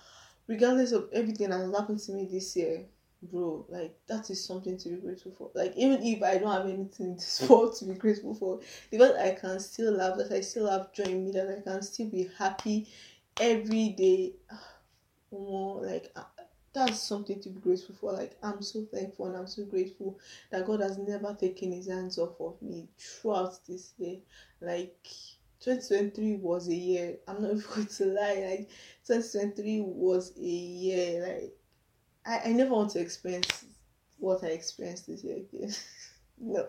regardless 0.48 0.92
of 0.92 1.10
everything 1.14 1.50
that 1.50 1.60
has 1.60 1.72
happened 1.76 2.00
to 2.00 2.12
me 2.12 2.28
this 2.32 2.56
year 2.56 2.86
bro, 3.22 3.66
like 3.70 3.98
that 4.08 4.30
is 4.30 4.44
something 4.44 4.78
to 4.78 4.90
be 4.90 4.96
grateful 4.98 5.32
for. 5.32 5.50
Like 5.54 5.74
even 5.76 6.04
if 6.04 6.22
I 6.24 6.38
don't 6.38 6.52
have 6.52 6.66
anything 6.66 6.88
in 7.08 7.16
this 7.16 7.38
to 7.40 7.86
be 7.86 7.94
grateful 7.94 8.34
for, 8.36 8.60
the 8.92 8.98
fact 8.98 9.18
I 9.18 9.32
can 9.32 9.60
still 9.60 9.94
laugh, 9.94 10.18
that 10.18 10.32
I 10.32 10.42
still 10.42 10.70
have 10.70 10.94
joy 10.94 11.04
in 11.04 11.26
me, 11.26 11.32
that 11.32 11.50
I 11.50 11.62
can 11.62 11.82
still 11.82 12.10
be 12.10 12.30
happy 12.38 12.88
every 13.40 13.90
day. 13.90 14.34
More 15.32 15.86
like 15.86 16.16
that's 16.78 17.02
something 17.02 17.40
to 17.42 17.50
be 17.50 17.60
grateful 17.60 17.96
for. 17.96 18.12
Like 18.12 18.38
I'm 18.44 18.62
so 18.62 18.86
thankful 18.94 19.26
and 19.28 19.36
I'm 19.36 19.48
so 19.48 19.66
grateful 19.66 20.20
that 20.52 20.66
God 20.66 20.82
has 20.82 20.98
never 20.98 21.36
taken 21.40 21.72
His 21.72 21.88
hands 21.88 22.18
off 22.18 22.40
of 22.40 22.62
me 22.62 22.88
throughout 22.98 23.58
this 23.68 23.94
year. 23.98 24.18
Like 24.62 25.08
2023 25.62 26.36
was 26.36 26.68
a 26.68 26.76
year. 26.76 27.18
I'm 27.28 27.42
not 27.42 27.68
going 27.76 27.88
to 27.88 28.06
lie. 28.06 28.46
Like 28.50 28.70
2023 29.08 29.82
was 29.82 30.38
a 30.38 30.42
year. 30.42 31.22
Like 31.28 31.56
I, 32.26 32.50
I 32.50 32.54
never 32.54 32.72
want 32.72 32.92
to 32.92 33.00
experience 33.00 33.66
what 34.20 34.44
I 34.44 34.48
experienced 34.48 35.08
this 35.08 35.24
year 35.24 35.38
again. 35.38 35.74
no. 36.40 36.68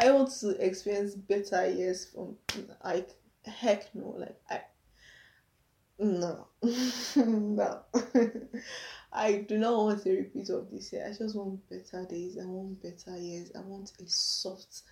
I 0.00 0.10
want 0.10 0.32
to 0.40 0.50
experience 0.64 1.14
better 1.14 1.68
years 1.70 2.06
from 2.06 2.36
like 2.84 3.10
heck 3.44 3.94
no. 3.94 4.16
Like 4.18 4.36
I 4.50 4.62
no. 5.98 6.48
no. 7.16 7.82
I 9.14 9.44
do 9.48 9.58
not 9.58 9.76
want 9.76 10.06
a 10.06 10.10
repeat 10.10 10.50
of 10.50 10.70
this 10.70 10.92
year. 10.92 11.06
I 11.06 11.16
just 11.16 11.36
want 11.36 11.68
better 11.70 12.04
days. 12.04 12.36
I 12.36 12.46
want 12.46 12.82
better 12.82 13.16
years. 13.16 13.52
I 13.56 13.60
want 13.60 13.92
a 14.00 14.04
soft 14.08 14.82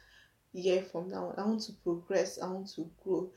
year 0.52 0.82
from 0.82 1.08
now 1.08 1.30
on. 1.30 1.34
I 1.38 1.46
want 1.46 1.62
to 1.62 1.72
progress. 1.72 2.38
I 2.40 2.46
want 2.46 2.72
to 2.74 2.88
grow. 3.02 3.30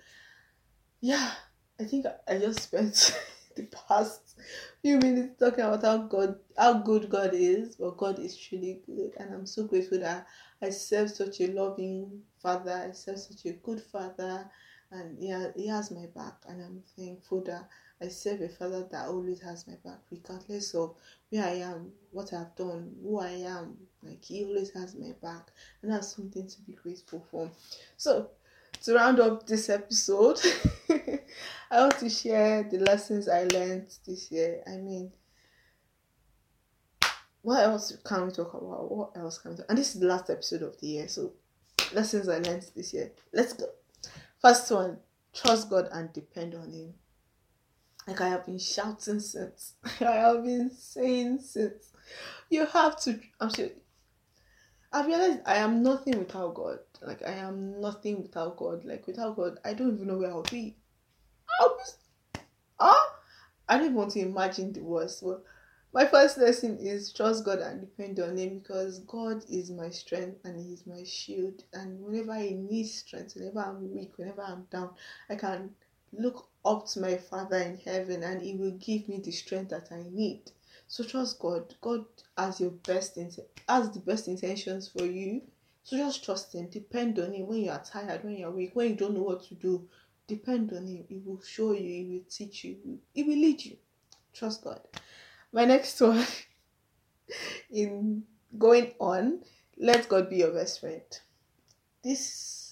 Yeah, 1.02 1.32
I 1.80 1.86
think 1.86 2.06
I 2.28 2.38
just 2.38 2.60
spent 2.62 3.20
the 3.56 3.64
past 3.88 4.40
few 4.82 5.00
minutes 5.00 5.40
talking 5.40 5.64
about 5.64 5.82
how 5.84 5.98
God, 6.08 6.36
how 6.58 6.74
good 6.74 7.10
God 7.10 7.32
is, 7.34 7.76
but 7.78 7.98
God 7.98 8.20
is 8.20 8.38
truly 8.38 8.82
good, 8.86 9.12
and 9.18 9.34
I'm 9.34 9.46
so 9.46 9.66
grateful 9.66 10.00
that 10.00 10.28
I 10.62 10.70
serve 10.70 11.10
such 11.10 11.42
a 11.42 11.48
loving 11.48 12.22
Father. 12.42 12.88
I 12.90 12.92
serve 12.92 13.20
such 13.20 13.46
a 13.46 13.54
good 13.54 13.82
Father, 13.82 14.50
and 14.92 15.18
yeah, 15.20 15.48
He 15.56 15.68
has 15.68 15.90
my 15.90 16.06
back, 16.16 16.36
and 16.48 16.62
I'm 16.64 16.84
thankful 16.96 17.42
that 17.46 17.70
I 18.02 18.10
serve 18.10 18.42
a 18.42 18.50
Father 18.50 18.88
that 18.92 19.08
always 19.08 19.42
has 19.42 19.68
my 19.68 19.76
back, 19.84 20.00
regardless 20.12 20.76
of 20.76 20.96
where 21.30 21.46
I 21.46 21.56
am, 21.56 21.92
what 22.12 22.34
I've 22.34 22.56
done, 22.56 22.94
who 23.02 23.20
I 23.20 23.30
am. 23.30 23.78
Like 24.04 24.24
He 24.24 24.44
always 24.44 24.72
has 24.74 24.96
my 24.96 25.14
back, 25.22 25.52
and 25.82 25.92
that's 25.92 26.16
something 26.16 26.48
to 26.48 26.62
be 26.62 26.74
grateful 26.74 27.26
for. 27.32 27.50
So 27.98 28.30
to 28.84 28.96
round 28.96 29.20
up 29.20 29.48
this 29.48 29.70
episode, 29.70 30.40
I 31.72 31.82
want 31.82 31.98
to 32.00 32.10
share 32.10 32.64
the 32.64 32.80
lessons 32.80 33.30
I 33.30 33.46
learned 33.46 33.94
this 34.06 34.30
year. 34.32 34.62
I 34.68 34.78
mean, 34.78 35.12
what 37.42 37.64
else 37.64 37.96
can 38.04 38.26
we 38.26 38.32
talk 38.32 38.54
about? 38.54 38.92
What 38.92 39.12
else 39.16 39.38
can 39.38 39.52
we 39.52 39.58
talk? 39.58 39.68
And 39.70 39.78
this 39.78 39.96
is 39.96 40.02
the 40.02 40.08
last 40.08 40.30
episode 40.30 40.64
of 40.64 40.80
the 40.82 40.88
year, 40.88 41.08
so 41.08 41.32
lessons 41.94 42.28
I 42.28 42.40
learned 42.40 42.70
this 42.76 42.94
year. 42.94 43.12
Let's 43.34 43.54
go. 43.54 43.68
First 44.42 44.70
one: 44.70 44.98
trust 45.34 45.70
God 45.70 45.88
and 45.92 46.12
depend 46.12 46.56
on 46.56 46.72
Him. 46.72 46.94
Like 48.08 48.22
I 48.22 48.30
have 48.30 48.46
been 48.46 48.60
shouting 48.60 49.20
since. 49.20 49.74
I 50.00 50.04
have 50.04 50.44
been 50.44 50.72
saying 50.72 51.40
since. 51.40 51.92
You 52.50 52.66
have 52.68 53.00
to. 53.02 53.20
I'm 53.40 53.54
sure. 53.54 53.70
I 54.92 55.06
realized 55.06 55.42
I 55.46 55.56
am 55.58 55.82
nothing 55.82 56.20
without 56.20 56.54
God. 56.54 56.80
Like 57.02 57.24
I 57.28 57.34
am 57.34 57.82
nothing 57.82 58.22
without 58.22 58.58
God. 58.58 58.86
Like 58.86 59.08
without 59.08 59.36
God, 59.36 59.60
I 59.66 59.74
don't 59.74 59.96
even 59.96 60.08
know 60.08 60.18
where 60.20 60.30
I'll 60.30 60.44
be. 60.44 60.78
I'll 61.60 61.78
be. 61.78 62.40
Ah, 62.80 63.16
I 63.68 63.78
don't 63.80 63.96
want 63.96 64.12
to 64.12 64.20
imagine 64.20 64.72
the 64.72 64.84
worst. 64.84 65.24
Well, 65.24 65.42
my 65.92 66.06
first 66.06 66.38
lesson 66.38 66.78
is 66.78 67.12
trust 67.12 67.44
God 67.46 67.60
and 67.60 67.82
depend 67.82 68.20
on 68.20 68.38
Him 68.38 68.60
because 68.60 69.00
God 69.00 69.44
is 69.50 69.72
my 69.72 69.90
strength 69.90 70.42
and 70.44 70.60
He's 70.60 70.86
my 70.86 71.04
shield. 71.04 71.64
And 71.74 72.00
whenever 72.02 72.34
I 72.34 72.56
need 72.56 72.86
strength, 72.86 73.36
whenever 73.36 73.62
I'm 73.62 73.94
weak, 73.94 74.18
whenever 74.18 74.44
I'm 74.44 74.68
down, 74.72 74.92
I 75.30 75.36
can 75.36 75.72
look 76.14 76.50
up 76.66 76.88
to 76.88 77.00
my 77.00 77.18
Father 77.18 77.58
in 77.58 77.78
heaven 77.78 78.24
and 78.24 78.42
He 78.42 78.56
will 78.56 78.72
give 78.72 79.08
me 79.08 79.20
the 79.20 79.32
strength 79.32 79.70
that 79.70 79.90
I 79.92 80.04
need. 80.12 80.52
So 80.88 81.04
trust 81.04 81.40
God. 81.40 81.76
God 81.82 82.06
has 82.38 82.60
your 82.60 82.72
best 82.72 83.18
int- 83.18 83.40
has 83.68 83.92
the 83.92 84.00
best 84.00 84.28
intentions 84.28 84.88
for 84.90 85.06
you. 85.06 85.42
So 85.84 85.98
just 85.98 86.24
trust 86.26 86.54
Him. 86.54 86.68
Depend 86.70 87.20
on 87.20 87.34
Him 87.34 87.48
when 87.48 87.60
you 87.62 87.72
are 87.72 87.84
tired, 87.84 88.24
when 88.24 88.38
you 88.38 88.48
are 88.48 88.52
weak, 88.52 88.76
when 88.76 88.90
you 88.90 88.96
don't 88.96 89.14
know 89.14 89.24
what 89.24 89.44
to 89.48 89.56
do. 89.56 89.88
Depend 90.28 90.72
on 90.74 90.88
Him. 90.88 91.06
He 91.08 91.22
will 91.24 91.42
show 91.42 91.74
you. 91.74 91.80
He 91.82 92.06
will 92.12 92.26
teach 92.30 92.64
you. 92.64 93.00
He 93.14 93.24
will 93.24 93.38
lead 93.38 93.64
you. 93.64 93.78
Trust 94.34 94.64
God. 94.64 94.82
My 95.52 95.66
next 95.66 96.00
one 96.02 96.26
in 97.72 98.24
going 98.58 98.94
on, 99.00 99.42
let 99.78 100.08
God 100.10 100.30
be 100.30 100.38
your 100.38 100.52
best 100.52 100.80
friend. 100.80 101.02
This 102.04 102.65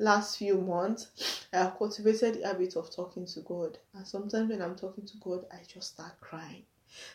last 0.00 0.38
few 0.38 0.56
months, 0.60 1.46
I 1.52 1.58
have 1.58 1.78
cultivated 1.78 2.40
the 2.40 2.46
habit 2.46 2.74
of 2.76 2.94
talking 2.94 3.26
to 3.26 3.40
God, 3.40 3.78
and 3.94 4.06
sometimes 4.06 4.50
when 4.50 4.62
I'm 4.62 4.74
talking 4.74 5.06
to 5.06 5.16
God, 5.18 5.44
I 5.52 5.58
just 5.72 5.92
start 5.94 6.18
crying. 6.20 6.64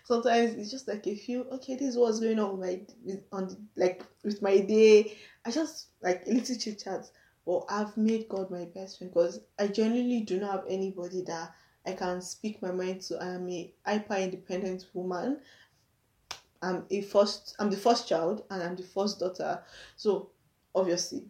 Sometimes 0.03 0.53
it's 0.53 0.71
just 0.71 0.87
like 0.87 1.05
a 1.07 1.15
feel 1.15 1.45
okay 1.51 1.75
this 1.75 1.89
is 1.89 1.97
what's 1.97 2.19
going 2.19 2.39
on 2.39 2.57
with 2.57 2.67
my 3.05 3.17
on 3.37 3.47
the, 3.47 3.57
like 3.75 4.03
with 4.23 4.41
my 4.41 4.59
day. 4.59 5.17
I 5.43 5.51
just 5.51 5.87
like 6.01 6.23
a 6.27 6.31
little 6.31 6.55
chit 6.55 6.81
chat. 6.83 7.09
But 7.45 7.65
i've 7.69 7.95
made 7.95 8.27
god 8.27 8.49
my 8.49 8.65
best 8.65 8.97
friend 8.97 9.13
because 9.13 9.41
i 9.59 9.67
genuinely 9.67 10.21
do 10.21 10.39
not 10.39 10.51
have 10.51 10.63
anybody 10.67 11.21
that 11.27 11.53
i 11.85 11.91
can 11.91 12.21
speak 12.21 12.61
my 12.61 12.71
mind 12.71 13.01
to. 13.01 13.21
I 13.21 13.35
am 13.35 13.47
a 13.49 13.71
hyper 13.85 14.15
independent 14.15 14.85
woman. 14.93 15.41
I'm 16.61 16.85
a 16.89 17.01
first 17.01 17.55
i'm 17.59 17.69
the 17.69 17.77
first 17.77 18.07
child 18.07 18.45
and 18.49 18.63
i'm 18.63 18.75
the 18.75 18.83
first 18.83 19.19
daughter. 19.19 19.61
So 19.97 20.29
obviously 20.73 21.25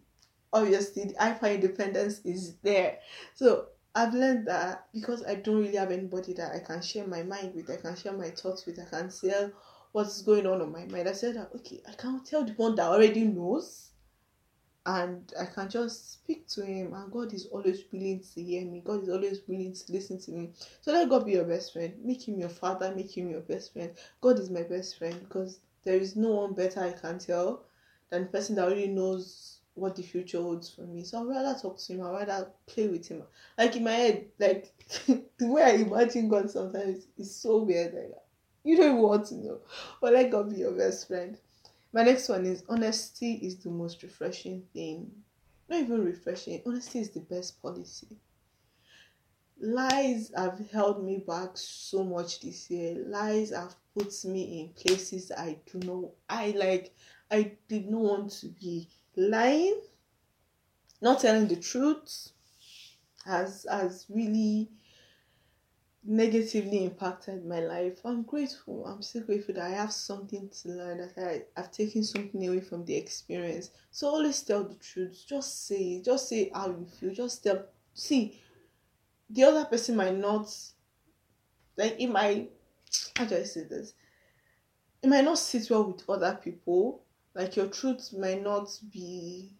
obviously 0.52 1.04
the 1.04 1.14
hyper 1.18 1.46
independence 1.46 2.20
is 2.24 2.56
there 2.62 2.98
so 3.34 3.66
I've 3.96 4.12
learned 4.12 4.46
that 4.48 4.88
because 4.92 5.24
I 5.24 5.36
don't 5.36 5.56
really 5.56 5.76
have 5.76 5.90
anybody 5.90 6.34
that 6.34 6.52
I 6.54 6.58
can 6.58 6.82
share 6.82 7.06
my 7.06 7.22
mind 7.22 7.54
with, 7.54 7.70
I 7.70 7.76
can 7.76 7.96
share 7.96 8.12
my 8.12 8.28
thoughts 8.28 8.66
with, 8.66 8.78
I 8.78 8.84
can 8.84 9.08
tell 9.08 9.50
what's 9.92 10.20
going 10.20 10.46
on 10.46 10.60
in 10.60 10.70
my 10.70 10.84
mind. 10.84 11.08
I 11.08 11.12
said 11.12 11.36
that 11.36 11.50
okay, 11.56 11.80
I 11.88 11.92
can 11.94 12.22
tell 12.22 12.44
the 12.44 12.52
one 12.52 12.74
that 12.74 12.88
already 12.88 13.24
knows, 13.24 13.92
and 14.84 15.32
I 15.40 15.46
can 15.46 15.70
just 15.70 16.12
speak 16.12 16.46
to 16.48 16.62
him. 16.62 16.92
And 16.92 17.10
God 17.10 17.32
is 17.32 17.46
always 17.46 17.84
willing 17.90 18.22
to 18.34 18.42
hear 18.42 18.66
me. 18.66 18.82
God 18.84 19.04
is 19.04 19.08
always 19.08 19.40
willing 19.48 19.72
to 19.72 19.92
listen 19.92 20.20
to 20.20 20.30
me. 20.30 20.50
So 20.82 20.92
let 20.92 21.08
God 21.08 21.24
be 21.24 21.32
your 21.32 21.44
best 21.44 21.72
friend. 21.72 21.94
Make 22.04 22.28
him 22.28 22.38
your 22.38 22.50
father. 22.50 22.94
Make 22.94 23.16
him 23.16 23.30
your 23.30 23.40
best 23.40 23.72
friend. 23.72 23.92
God 24.20 24.38
is 24.38 24.50
my 24.50 24.62
best 24.62 24.98
friend 24.98 25.18
because 25.26 25.60
there 25.84 25.96
is 25.96 26.16
no 26.16 26.32
one 26.32 26.52
better 26.52 26.80
I 26.80 26.92
can 26.92 27.18
tell 27.18 27.64
than 28.10 28.24
the 28.24 28.28
person 28.28 28.56
that 28.56 28.66
already 28.66 28.88
knows 28.88 29.55
what 29.76 29.94
the 29.94 30.02
future 30.02 30.40
holds 30.40 30.70
for 30.70 30.82
me. 30.82 31.04
So 31.04 31.20
I'd 31.20 31.28
rather 31.28 31.58
talk 31.58 31.78
to 31.78 31.92
him, 31.92 32.02
I'd 32.02 32.26
rather 32.26 32.50
play 32.66 32.88
with 32.88 33.06
him. 33.06 33.22
Like 33.56 33.76
in 33.76 33.84
my 33.84 33.92
head, 33.92 34.26
like 34.38 34.72
the 35.06 35.46
way 35.46 35.62
I 35.62 35.70
imagine 35.72 36.28
God 36.28 36.50
sometimes 36.50 37.06
is 37.16 37.34
so 37.34 37.62
weird. 37.62 37.94
Like 37.94 38.12
you 38.64 38.76
don't 38.76 38.98
want 38.98 39.26
to 39.26 39.34
know. 39.36 39.58
But 40.00 40.14
let 40.14 40.30
God 40.30 40.50
be 40.50 40.56
your 40.56 40.72
best 40.72 41.06
friend. 41.06 41.38
My 41.92 42.02
next 42.02 42.28
one 42.28 42.46
is 42.46 42.64
honesty 42.68 43.34
is 43.34 43.58
the 43.58 43.70
most 43.70 44.02
refreshing 44.02 44.64
thing. 44.72 45.10
Not 45.68 45.80
even 45.80 46.04
refreshing. 46.04 46.62
Honesty 46.66 47.00
is 47.00 47.10
the 47.10 47.20
best 47.20 47.60
policy. 47.60 48.08
Lies 49.60 50.32
have 50.36 50.58
held 50.70 51.04
me 51.04 51.18
back 51.18 51.50
so 51.54 52.02
much 52.02 52.40
this 52.40 52.70
year. 52.70 53.04
Lies 53.06 53.50
have 53.50 53.74
put 53.96 54.12
me 54.24 54.60
in 54.60 54.68
places 54.70 55.32
I 55.32 55.58
do 55.70 55.78
know. 55.80 56.12
I 56.28 56.50
like 56.50 56.94
I 57.30 57.52
did 57.68 57.88
not 57.88 58.00
want 58.00 58.30
to 58.40 58.48
be 58.48 58.88
lying, 59.16 59.80
not 61.00 61.20
telling 61.20 61.48
the 61.48 61.56
truth, 61.56 62.30
has 63.24 63.66
has 63.70 64.06
really 64.08 64.70
negatively 66.08 66.84
impacted 66.84 67.44
my 67.44 67.58
life. 67.60 67.98
I'm 68.04 68.22
grateful. 68.22 68.86
I'm 68.86 69.02
still 69.02 69.22
grateful 69.22 69.54
that 69.56 69.64
I 69.64 69.70
have 69.70 69.92
something 69.92 70.48
to 70.62 70.68
learn, 70.68 70.98
that 70.98 71.18
I, 71.18 71.60
I've 71.60 71.72
taken 71.72 72.04
something 72.04 72.46
away 72.46 72.60
from 72.60 72.84
the 72.84 72.94
experience. 72.94 73.70
So 73.90 74.08
always 74.08 74.40
tell 74.42 74.62
the 74.64 74.76
truth. 74.76 75.24
Just 75.28 75.66
say, 75.66 76.00
just 76.02 76.28
say 76.28 76.50
how 76.54 76.68
you 76.68 76.86
feel. 77.00 77.12
Just 77.12 77.42
tell. 77.42 77.64
See, 77.92 78.40
the 79.28 79.42
other 79.42 79.64
person 79.64 79.96
might 79.96 80.16
not, 80.16 80.48
like, 81.76 81.96
it 81.98 82.06
might, 82.08 82.52
how 83.16 83.24
do 83.24 83.36
I 83.38 83.42
say 83.42 83.64
this? 83.64 83.94
It 85.02 85.08
might 85.08 85.24
not 85.24 85.38
sit 85.38 85.68
well 85.70 85.90
with 85.90 86.08
other 86.08 86.38
people, 86.40 87.02
like 87.36 87.54
your 87.54 87.66
truth 87.66 88.12
might 88.18 88.42
not 88.42 88.68
be 88.90 89.50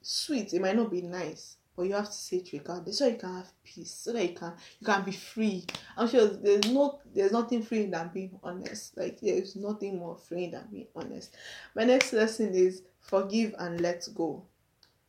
sweet 0.00 0.54
it 0.54 0.62
might 0.62 0.76
not 0.76 0.90
be 0.90 1.02
nice 1.02 1.56
but 1.76 1.86
you 1.86 1.94
have 1.94 2.06
to 2.06 2.12
say 2.12 2.36
it 2.36 2.52
regardless 2.52 2.98
so 2.98 3.06
you 3.06 3.16
can 3.16 3.36
have 3.36 3.52
peace 3.64 3.90
so 3.90 4.12
that 4.12 4.28
you 4.28 4.34
can 4.34 4.52
you 4.80 4.84
can 4.84 5.02
be 5.02 5.12
free. 5.12 5.64
I'm 5.96 6.08
sure 6.08 6.26
there's 6.26 6.70
no 6.70 7.00
there's 7.14 7.32
nothing 7.32 7.62
free 7.62 7.86
than 7.86 8.10
being 8.12 8.38
honest. 8.42 8.98
Like 8.98 9.18
there's 9.20 9.56
nothing 9.56 9.98
more 9.98 10.16
free 10.16 10.50
than 10.50 10.66
being 10.70 10.88
honest. 10.94 11.34
My 11.74 11.84
next 11.84 12.12
lesson 12.12 12.54
is 12.54 12.82
forgive 13.00 13.54
and 13.58 13.80
let 13.80 14.06
go. 14.14 14.44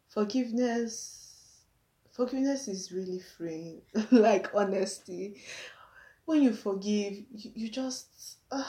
Forgiveness 0.07 1.63
forgiveness 2.11 2.69
is 2.69 2.91
really 2.93 3.19
freeing 3.19 3.81
like 4.11 4.47
honesty. 4.53 5.41
When 6.23 6.41
you 6.41 6.53
forgive 6.53 7.23
you, 7.33 7.51
you 7.53 7.69
just 7.69 8.37
uh, 8.49 8.63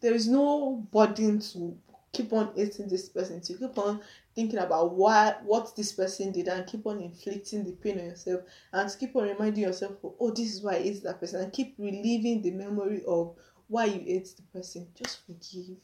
there 0.00 0.12
is 0.12 0.28
no 0.28 0.86
burden 0.92 1.38
to 1.38 1.78
keep 2.14 2.32
on 2.32 2.52
hating 2.54 2.88
this 2.88 3.08
person, 3.08 3.40
to 3.40 3.54
keep 3.54 3.76
on 3.76 4.00
thinking 4.34 4.58
about 4.58 4.94
why 4.94 5.36
what 5.44 5.74
this 5.76 5.92
person 5.92 6.32
did 6.32 6.48
and 6.48 6.66
keep 6.66 6.86
on 6.86 7.00
inflicting 7.00 7.64
the 7.64 7.72
pain 7.72 7.98
on 7.98 8.06
yourself 8.06 8.42
and 8.72 8.88
to 8.88 8.98
keep 8.98 9.14
on 9.16 9.24
reminding 9.24 9.64
yourself, 9.64 9.92
oh, 10.02 10.30
this 10.30 10.54
is 10.54 10.62
why 10.62 10.76
I 10.76 10.82
hate 10.82 11.02
that 11.02 11.20
person 11.20 11.42
and 11.42 11.52
keep 11.52 11.74
reliving 11.78 12.40
the 12.40 12.52
memory 12.52 13.02
of 13.06 13.34
why 13.68 13.86
you 13.86 14.00
hate 14.00 14.32
the 14.36 14.58
person. 14.58 14.86
Just 14.94 15.26
forgive. 15.26 15.76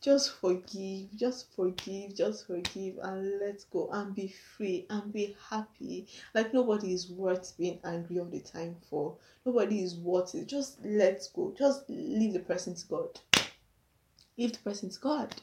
Just 0.00 0.34
forgive, 0.40 1.08
just 1.16 1.52
forgive, 1.56 2.14
just 2.14 2.46
forgive, 2.46 2.98
and 3.02 3.40
let 3.40 3.64
go 3.72 3.88
and 3.90 4.14
be 4.14 4.32
free 4.56 4.86
and 4.90 5.12
be 5.12 5.36
happy. 5.50 6.06
Like 6.34 6.54
nobody 6.54 6.92
is 6.92 7.10
worth 7.10 7.56
being 7.58 7.80
angry 7.82 8.20
all 8.20 8.26
the 8.26 8.38
time 8.38 8.76
for. 8.88 9.16
Nobody 9.44 9.82
is 9.82 9.96
worth 9.96 10.36
it. 10.36 10.46
Just 10.46 10.78
let 10.84 11.28
go. 11.34 11.52
Just 11.58 11.82
leave 11.88 12.32
the 12.32 12.38
person 12.38 12.76
to 12.76 12.86
God 12.86 13.20
leave 14.38 14.52
the 14.52 14.58
person 14.60 14.88
to 14.88 14.98
God. 15.00 15.34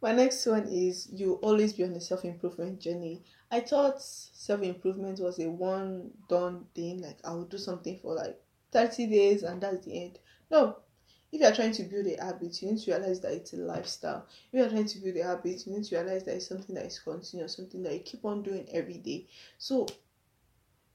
My 0.00 0.12
next 0.12 0.46
one 0.46 0.68
is 0.68 1.08
you 1.12 1.34
always 1.42 1.72
be 1.72 1.82
on 1.82 1.92
a 1.92 2.00
self 2.00 2.24
improvement 2.24 2.80
journey. 2.80 3.24
I 3.50 3.60
thought 3.60 4.00
self 4.00 4.62
improvement 4.62 5.18
was 5.18 5.40
a 5.40 5.50
one 5.50 6.12
done 6.28 6.66
thing, 6.74 7.02
like 7.02 7.18
I 7.24 7.32
will 7.32 7.46
do 7.46 7.58
something 7.58 7.98
for 7.98 8.14
like 8.14 8.40
30 8.70 9.06
days 9.06 9.42
and 9.42 9.60
that's 9.60 9.84
the 9.84 10.04
end. 10.04 10.18
No, 10.50 10.76
if 11.32 11.40
you 11.40 11.46
are 11.46 11.54
trying 11.54 11.72
to 11.72 11.82
build 11.82 12.06
a 12.06 12.24
habit, 12.24 12.62
you 12.62 12.70
need 12.70 12.80
to 12.80 12.90
realize 12.92 13.20
that 13.20 13.32
it's 13.32 13.52
a 13.52 13.56
lifestyle. 13.56 14.26
If 14.52 14.58
you 14.58 14.64
are 14.64 14.70
trying 14.70 14.86
to 14.86 14.98
build 14.98 15.16
a 15.16 15.24
habit, 15.24 15.66
you 15.66 15.74
need 15.74 15.84
to 15.84 15.96
realize 15.96 16.24
that 16.24 16.36
it's 16.36 16.46
something 16.46 16.74
that 16.76 16.86
is 16.86 17.00
continuous, 17.00 17.56
something 17.56 17.82
that 17.82 17.92
you 17.92 18.00
keep 18.00 18.24
on 18.24 18.42
doing 18.42 18.68
every 18.72 18.98
day. 18.98 19.26
So 19.58 19.86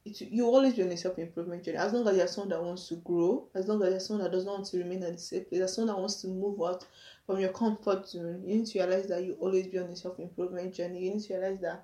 it, 0.06 0.20
you 0.22 0.46
always 0.46 0.74
be 0.74 0.84
on 0.84 0.90
a 0.90 0.98
self 0.98 1.18
improvement 1.18 1.64
journey. 1.64 1.78
As 1.78 1.94
long 1.94 2.08
as 2.08 2.18
you're 2.18 2.28
someone 2.28 2.50
that 2.50 2.64
wants 2.64 2.88
to 2.90 2.96
grow, 2.96 3.48
as 3.56 3.68
long 3.68 3.82
as 3.84 3.92
you're 3.92 4.00
someone 4.00 4.24
that 4.24 4.32
does 4.32 4.46
not 4.46 4.56
want 4.56 4.66
to 4.68 4.78
remain 4.78 5.04
at 5.04 5.14
the 5.14 5.18
same 5.18 5.46
place, 5.46 5.62
as 5.62 5.76
someone 5.76 5.96
that 5.96 6.00
wants 6.00 6.22
to 6.22 6.28
move 6.28 6.62
out 6.62 6.86
from 7.26 7.40
your 7.40 7.54
comfort 7.54 8.08
zone, 8.08 8.44
you 8.46 8.58
need 8.58 8.68
to 8.68 8.80
realize 8.80 9.08
that 9.08 9.24
you 9.24 9.38
always 9.40 9.68
be 9.68 9.80
on 9.80 9.86
a 9.86 9.96
self 9.96 10.20
improvement 10.20 10.74
journey. 10.74 11.06
You 11.06 11.14
need 11.14 11.24
to 11.24 11.34
realize 11.34 11.60
that 11.62 11.84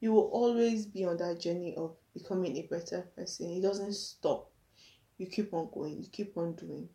you 0.00 0.12
will 0.12 0.28
always 0.32 0.86
be 0.86 1.04
on 1.04 1.16
that 1.16 1.40
journey 1.40 1.74
of 1.76 1.96
becoming 2.14 2.56
a 2.56 2.62
better 2.62 3.08
person. 3.16 3.50
It 3.50 3.62
doesn't 3.62 3.94
stop. 3.94 4.50
You 5.18 5.26
keep 5.26 5.52
on 5.54 5.68
going, 5.72 6.02
you 6.02 6.08
keep 6.10 6.36
on 6.36 6.54
doing. 6.54 6.88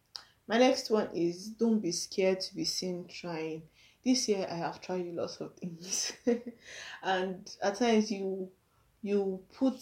My 0.47 0.57
next 0.57 0.89
one 0.89 1.09
is 1.13 1.49
don't 1.49 1.79
be 1.79 1.91
scared 1.91 2.39
to 2.41 2.55
be 2.55 2.65
seen 2.65 3.07
trying. 3.07 3.63
This 4.03 4.27
year 4.29 4.47
I 4.49 4.55
have 4.55 4.81
tried 4.81 5.05
lots 5.13 5.39
of 5.41 5.53
things, 5.55 6.13
and 7.03 7.49
at 7.61 7.75
times 7.75 8.11
you 8.11 8.49
you 9.01 9.41
put 9.53 9.79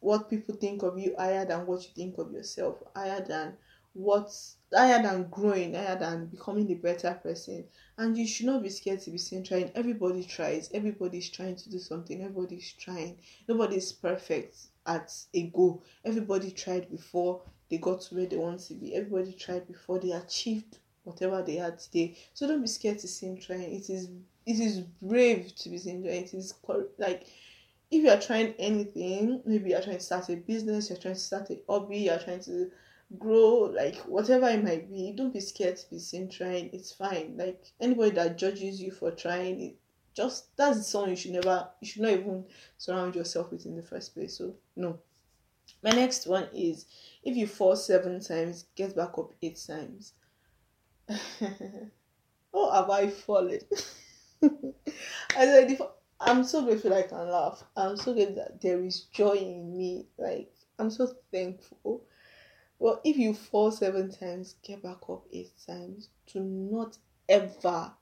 what 0.00 0.30
people 0.30 0.54
think 0.54 0.82
of 0.82 0.98
you 0.98 1.14
higher 1.18 1.44
than 1.44 1.66
what 1.66 1.82
you 1.82 1.90
think 1.94 2.18
of 2.18 2.32
yourself, 2.32 2.82
higher 2.94 3.20
than 3.24 3.56
what 3.92 4.32
higher 4.72 5.02
than 5.02 5.28
growing, 5.30 5.74
higher 5.74 5.98
than 5.98 6.26
becoming 6.26 6.70
a 6.70 6.74
better 6.74 7.18
person. 7.22 7.64
And 7.98 8.16
you 8.16 8.26
should 8.26 8.46
not 8.46 8.62
be 8.62 8.70
scared 8.70 9.00
to 9.00 9.10
be 9.10 9.18
seen 9.18 9.42
trying. 9.44 9.70
Everybody 9.74 10.24
tries, 10.24 10.70
everybody's 10.72 11.28
trying 11.28 11.56
to 11.56 11.70
do 11.70 11.78
something, 11.78 12.20
everybody's 12.22 12.72
trying. 12.72 13.18
Nobody's 13.48 13.92
perfect 13.92 14.56
at 14.86 15.12
a 15.34 15.42
goal. 15.48 15.82
Everybody 16.04 16.50
tried 16.50 16.90
before 16.90 17.42
they 17.68 17.78
got 17.78 18.00
to 18.02 18.14
where 18.14 18.26
they 18.26 18.36
want 18.36 18.60
to 18.60 18.74
be. 18.74 18.94
Everybody 18.94 19.32
tried 19.32 19.66
before 19.66 19.98
they 19.98 20.12
achieved 20.12 20.78
whatever 21.04 21.42
they 21.42 21.56
had 21.56 21.78
today. 21.78 22.16
So 22.34 22.46
don't 22.46 22.60
be 22.60 22.68
scared 22.68 22.98
to 23.00 23.08
seen 23.08 23.40
trying. 23.40 23.74
It 23.74 23.90
is 23.90 24.08
it 24.46 24.58
is 24.58 24.80
brave 25.02 25.54
to 25.56 25.68
be 25.68 25.78
seen 25.78 26.02
trying. 26.02 26.24
It 26.24 26.34
is 26.34 26.54
like 26.98 27.26
if 27.90 28.04
you 28.04 28.10
are 28.10 28.20
trying 28.20 28.54
anything, 28.58 29.42
maybe 29.44 29.70
you're 29.70 29.82
trying 29.82 29.98
to 29.98 30.02
start 30.02 30.28
a 30.28 30.36
business, 30.36 30.88
you're 30.88 30.98
trying 30.98 31.14
to 31.14 31.20
start 31.20 31.50
a 31.50 31.60
hobby, 31.68 31.98
you're 31.98 32.18
trying 32.18 32.40
to 32.40 32.70
grow, 33.18 33.72
like 33.74 33.96
whatever 34.06 34.48
it 34.48 34.62
might 34.62 34.88
be, 34.88 35.12
don't 35.16 35.32
be 35.32 35.40
scared 35.40 35.76
to 35.76 35.90
be 35.90 35.98
seen 35.98 36.28
trying. 36.28 36.70
It's 36.72 36.92
fine. 36.92 37.34
Like 37.36 37.64
anybody 37.80 38.10
that 38.12 38.38
judges 38.38 38.80
you 38.80 38.92
for 38.92 39.10
trying, 39.10 39.60
it 39.60 39.76
just 40.14 40.56
that's 40.56 40.86
someone 40.86 41.10
you 41.10 41.16
should 41.16 41.32
never, 41.32 41.68
you 41.80 41.88
should 41.88 42.02
not 42.02 42.12
even 42.12 42.44
surround 42.78 43.16
yourself 43.16 43.50
with 43.50 43.66
in 43.66 43.76
the 43.76 43.82
first 43.82 44.14
place. 44.14 44.38
So 44.38 44.54
no. 44.76 45.00
My 45.82 45.90
next 45.90 46.26
one 46.26 46.48
is 46.54 46.86
if 47.24 47.36
you 47.36 47.46
fall 47.46 47.74
seven 47.74 48.20
times, 48.20 48.66
get 48.76 48.94
back 48.94 49.18
up 49.18 49.32
eight 49.42 49.60
times. 49.66 50.12
oh, 52.54 52.72
have 52.72 52.90
I 52.90 53.08
fallen? 53.08 53.60
I 54.42 55.44
said, 55.44 55.78
I'm 56.22 56.44
so 56.44 56.62
grateful 56.64 56.92
I 56.92 57.02
can 57.02 57.30
laugh. 57.30 57.64
I'm 57.76 57.96
so 57.96 58.12
grateful 58.12 58.36
that 58.36 58.60
there 58.60 58.82
is 58.84 59.04
joy 59.04 59.32
in 59.36 59.74
me. 59.76 60.06
Like, 60.18 60.52
I'm 60.78 60.90
so 60.90 61.10
thankful. 61.32 62.04
Well, 62.78 63.00
if 63.04 63.16
you 63.16 63.32
fall 63.32 63.70
seven 63.70 64.10
times, 64.10 64.56
get 64.62 64.82
back 64.82 64.98
up 65.08 65.24
eight 65.32 65.52
times. 65.66 66.10
Do 66.30 66.40
not 66.40 66.98
ever, 67.26 67.92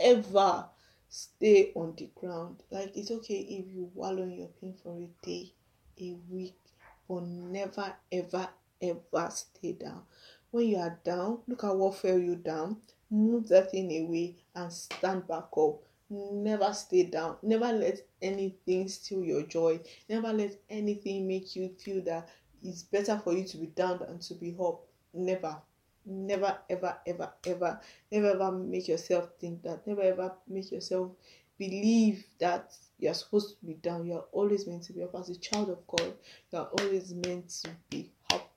ever 0.00 0.64
stay 1.10 1.72
on 1.74 1.94
the 1.96 2.10
ground. 2.14 2.62
Like, 2.70 2.96
it's 2.96 3.10
okay 3.10 3.40
if 3.40 3.66
you 3.70 3.90
wallow 3.94 4.22
in 4.22 4.32
your 4.32 4.48
pain 4.60 4.74
for 4.82 4.96
a 4.96 5.08
day, 5.22 5.52
a 6.00 6.16
week, 6.30 6.58
but 7.06 7.22
never, 7.22 7.94
ever, 8.10 8.48
ever 8.80 9.30
stay 9.30 9.72
down. 9.72 10.02
When 10.50 10.68
you 10.68 10.78
are 10.78 10.98
down, 11.04 11.40
look 11.46 11.64
at 11.64 11.76
what 11.76 11.96
fell 11.96 12.18
you 12.18 12.36
down, 12.36 12.78
move 13.10 13.48
that 13.48 13.72
thing 13.72 14.06
away, 14.06 14.36
and 14.54 14.72
stand 14.72 15.26
back 15.28 15.48
up 15.56 15.82
never 16.12 16.72
stay 16.72 17.04
down. 17.04 17.36
Never 17.42 17.72
let 17.72 18.00
anything 18.20 18.88
steal 18.88 19.24
your 19.24 19.42
joy. 19.42 19.80
Never 20.08 20.32
let 20.32 20.60
anything 20.68 21.26
make 21.26 21.56
you 21.56 21.70
feel 21.78 22.02
that 22.04 22.28
it's 22.62 22.82
better 22.82 23.20
for 23.22 23.32
you 23.32 23.44
to 23.44 23.56
be 23.56 23.66
down 23.66 23.98
than 23.98 24.18
to 24.18 24.34
be 24.34 24.54
up. 24.60 24.82
Never. 25.14 25.56
Never 26.04 26.58
ever 26.68 26.96
ever 27.06 27.32
ever. 27.46 27.80
Never 28.10 28.30
ever 28.30 28.52
make 28.52 28.88
yourself 28.88 29.30
think 29.40 29.62
that. 29.62 29.86
Never 29.86 30.02
ever 30.02 30.32
make 30.48 30.70
yourself 30.70 31.12
believe 31.58 32.24
that 32.40 32.74
you're 32.98 33.14
supposed 33.14 33.58
to 33.60 33.66
be 33.66 33.74
down. 33.74 34.06
You're 34.06 34.26
always 34.32 34.66
meant 34.66 34.82
to 34.84 34.92
be 34.92 35.02
up. 35.02 35.14
As 35.14 35.30
a 35.30 35.38
child 35.38 35.70
of 35.70 35.86
god 35.86 36.14
you're 36.50 36.68
always 36.80 37.14
meant 37.14 37.48
to 37.62 37.70
be 37.88 38.10
up. 38.32 38.50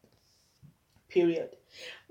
Period. 1.08 1.56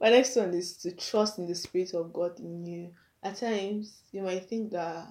My 0.01 0.11
next 0.11 0.37
one 0.37 0.55
is 0.55 0.77
to 0.79 0.93
trust 0.93 1.39
in 1.39 1.47
the 1.47 1.55
spirit 1.55 1.95
of 1.95 2.13
god 2.13 2.39
in 2.39 2.65
you. 2.65 2.91
At 3.23 3.37
times 3.37 4.03
you 4.13 4.23
might 4.23 4.49
think 4.49 4.71
that 4.71 5.07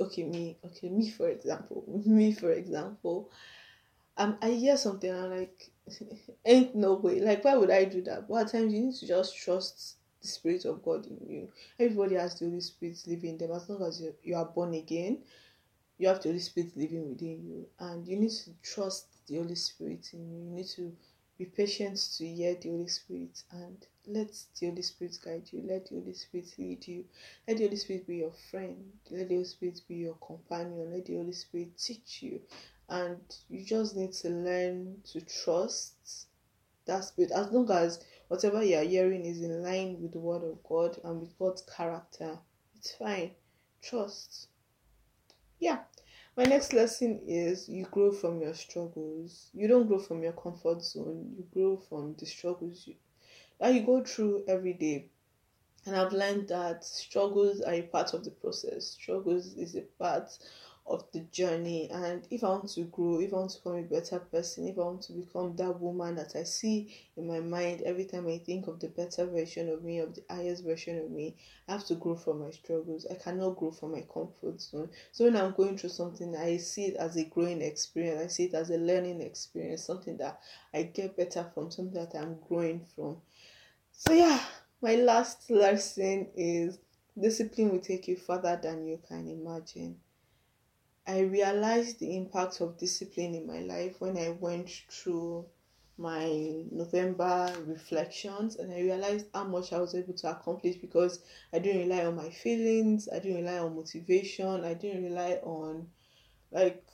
okay 0.00 0.24
me 0.24 0.56
okay 0.64 0.88
me 0.88 1.10
for 1.10 1.28
example 1.28 1.84
me 2.06 2.32
for 2.32 2.52
example 2.52 3.30
um 4.16 4.36
i 4.42 4.50
hear 4.50 4.76
something 4.76 5.10
i'm 5.10 5.30
like 5.30 5.70
ain't 6.46 6.74
no 6.74 6.94
way 6.94 7.20
like 7.20 7.44
why 7.44 7.56
would 7.56 7.70
i 7.70 7.84
do 7.84 8.00
that? 8.02 8.26
But 8.28 8.46
at 8.46 8.52
times 8.52 8.72
you 8.72 8.80
need 8.80 8.94
to 8.96 9.06
just 9.06 9.36
trust 9.36 9.96
the 10.22 10.28
spirit 10.28 10.64
of 10.64 10.82
god 10.82 11.06
in 11.06 11.18
you. 11.28 11.48
Everybody 11.78 12.14
has 12.14 12.38
the 12.38 12.46
holy 12.46 12.60
spirit 12.60 12.98
living 13.06 13.30
in 13.30 13.38
them. 13.38 13.52
As 13.52 13.68
long 13.68 13.82
as 13.86 14.00
you, 14.00 14.14
you 14.22 14.36
are 14.36 14.46
born 14.46 14.72
again 14.72 15.18
you 15.98 16.08
have 16.08 16.22
the 16.22 16.28
holy 16.28 16.40
spirit 16.40 16.76
living 16.76 17.08
within 17.08 17.44
you. 17.46 17.66
And 17.78 18.06
you 18.06 18.16
need 18.16 18.30
to 18.30 18.50
trust 18.62 19.26
the 19.26 19.36
holy 19.36 19.54
spirit 19.54 20.10
in 20.12 20.30
you. 20.30 20.38
You 20.44 20.50
need 20.50 20.66
to 20.76 20.92
be 21.38 21.44
patient 21.46 21.98
to 22.18 22.26
hear 22.26 22.54
the 22.54 22.70
Holy 22.70 22.88
Spirit 22.88 23.42
and 23.50 23.86
let 24.06 24.32
the 24.58 24.66
Holy 24.66 24.82
Spirit 24.82 25.18
guide 25.24 25.48
you. 25.52 25.62
Let 25.66 25.86
the 25.86 25.96
Holy 25.96 26.14
Spirit 26.14 26.54
lead 26.58 26.86
you. 26.86 27.04
Let 27.46 27.58
the 27.58 27.64
Holy 27.64 27.76
Spirit 27.76 28.06
be 28.06 28.16
your 28.16 28.32
friend. 28.50 28.92
Let 29.10 29.28
the 29.28 29.36
Holy 29.36 29.46
Spirit 29.46 29.80
be 29.88 29.96
your 29.96 30.14
companion. 30.14 30.92
Let 30.92 31.06
the 31.06 31.16
Holy 31.16 31.32
Spirit 31.32 31.78
teach 31.78 32.22
you. 32.22 32.40
And 32.88 33.20
you 33.48 33.64
just 33.64 33.96
need 33.96 34.12
to 34.12 34.28
learn 34.28 34.98
to 35.12 35.20
trust 35.22 36.26
that 36.86 37.04
spirit 37.04 37.30
as 37.30 37.50
long 37.50 37.70
as 37.70 38.04
whatever 38.28 38.62
you 38.62 38.76
are 38.76 38.84
hearing 38.84 39.24
is 39.24 39.40
in 39.40 39.62
line 39.62 39.96
with 40.00 40.12
the 40.12 40.18
word 40.18 40.42
of 40.42 40.62
God 40.62 40.98
and 41.04 41.20
with 41.20 41.38
God's 41.38 41.62
character. 41.62 42.38
It's 42.76 42.92
fine. 42.92 43.30
Trust. 43.82 44.48
Yeah. 45.58 45.80
My 46.36 46.44
next 46.44 46.72
lesson 46.72 47.20
is 47.26 47.68
you 47.68 47.84
grow 47.84 48.10
from 48.10 48.42
your 48.42 48.54
struggles. 48.54 49.50
You 49.54 49.68
don't 49.68 49.86
grow 49.86 49.98
from 49.98 50.22
your 50.22 50.32
comfort 50.32 50.82
zone. 50.82 51.32
You 51.36 51.46
grow 51.54 51.76
from 51.76 52.16
the 52.18 52.26
struggles 52.26 52.86
you, 52.86 52.96
that 53.60 53.74
you 53.74 53.82
go 53.82 54.02
through 54.02 54.44
every 54.48 54.74
day. 54.74 55.06
And 55.86 55.94
I've 55.94 56.12
learned 56.12 56.48
that 56.48 56.84
struggles 56.84 57.60
are 57.60 57.74
a 57.74 57.82
part 57.82 58.14
of 58.14 58.24
the 58.24 58.30
process. 58.30 58.86
Struggles 58.86 59.54
is 59.54 59.76
a 59.76 59.82
part 59.82 60.38
of 60.86 61.04
the 61.12 61.20
journey. 61.20 61.90
And 61.90 62.26
if 62.30 62.44
I 62.44 62.48
want 62.48 62.68
to 62.70 62.82
grow, 62.84 63.20
if 63.20 63.32
I 63.32 63.36
want 63.36 63.50
to 63.52 63.58
become 63.58 63.76
a 63.76 63.82
better 63.82 64.18
person, 64.18 64.68
if 64.68 64.78
I 64.78 64.82
want 64.82 65.02
to 65.02 65.12
become 65.12 65.56
that 65.56 65.80
woman 65.80 66.14
that 66.16 66.36
I 66.36 66.42
see 66.42 66.94
in 67.16 67.26
my 67.26 67.40
mind 67.40 67.82
every 67.82 68.04
time 68.04 68.26
I 68.28 68.38
think 68.38 68.66
of 68.66 68.80
the 68.80 68.88
better 68.88 69.26
version 69.26 69.70
of 69.70 69.82
me, 69.82 69.98
of 69.98 70.14
the 70.14 70.22
highest 70.28 70.64
version 70.64 70.98
of 70.98 71.10
me, 71.10 71.36
I 71.68 71.72
have 71.72 71.86
to 71.86 71.94
grow 71.94 72.16
from 72.16 72.40
my 72.40 72.50
struggles. 72.50 73.06
I 73.10 73.14
cannot 73.14 73.56
grow 73.56 73.70
from 73.70 73.92
my 73.92 74.02
comfort 74.12 74.60
zone. 74.60 74.90
So 75.12 75.24
when 75.24 75.36
I'm 75.36 75.52
going 75.52 75.78
through 75.78 75.90
something, 75.90 76.36
I 76.36 76.58
see 76.58 76.86
it 76.86 76.96
as 76.96 77.16
a 77.16 77.24
growing 77.24 77.62
experience. 77.62 78.22
I 78.22 78.26
see 78.26 78.44
it 78.44 78.54
as 78.54 78.70
a 78.70 78.76
learning 78.76 79.22
experience, 79.22 79.84
something 79.84 80.18
that 80.18 80.40
I 80.72 80.82
get 80.84 81.16
better 81.16 81.50
from, 81.54 81.70
something 81.70 81.94
that 81.94 82.14
I'm 82.14 82.38
growing 82.46 82.84
from. 82.94 83.18
So 83.96 84.12
yeah, 84.12 84.44
my 84.82 84.96
last 84.96 85.50
lesson 85.50 86.28
is 86.36 86.78
discipline 87.18 87.70
will 87.70 87.80
take 87.80 88.08
you 88.08 88.16
further 88.16 88.58
than 88.62 88.86
you 88.86 88.98
can 89.08 89.28
imagine. 89.28 90.00
I 91.06 91.20
realized 91.20 92.00
the 92.00 92.16
impact 92.16 92.60
of 92.60 92.76
discipline 92.76 93.34
in 93.34 93.46
my 93.46 93.60
life 93.60 94.00
when 94.00 94.18
I 94.18 94.30
went 94.30 94.68
through 94.90 95.46
my 95.96 96.26
November 96.70 97.54
reflections 97.66 98.56
and 98.56 98.72
I 98.72 98.80
realized 98.80 99.26
how 99.32 99.44
much 99.44 99.72
I 99.72 99.78
was 99.78 99.94
able 99.94 100.14
to 100.14 100.30
accomplish 100.30 100.76
because 100.76 101.20
I 101.52 101.60
didn't 101.60 101.88
rely 101.88 102.04
on 102.04 102.16
my 102.16 102.30
feelings, 102.30 103.08
I 103.08 103.20
didn't 103.20 103.44
rely 103.44 103.58
on 103.58 103.76
motivation, 103.76 104.64
I 104.64 104.74
didn't 104.74 105.04
rely 105.04 105.34
on 105.44 105.88
like 106.50 106.84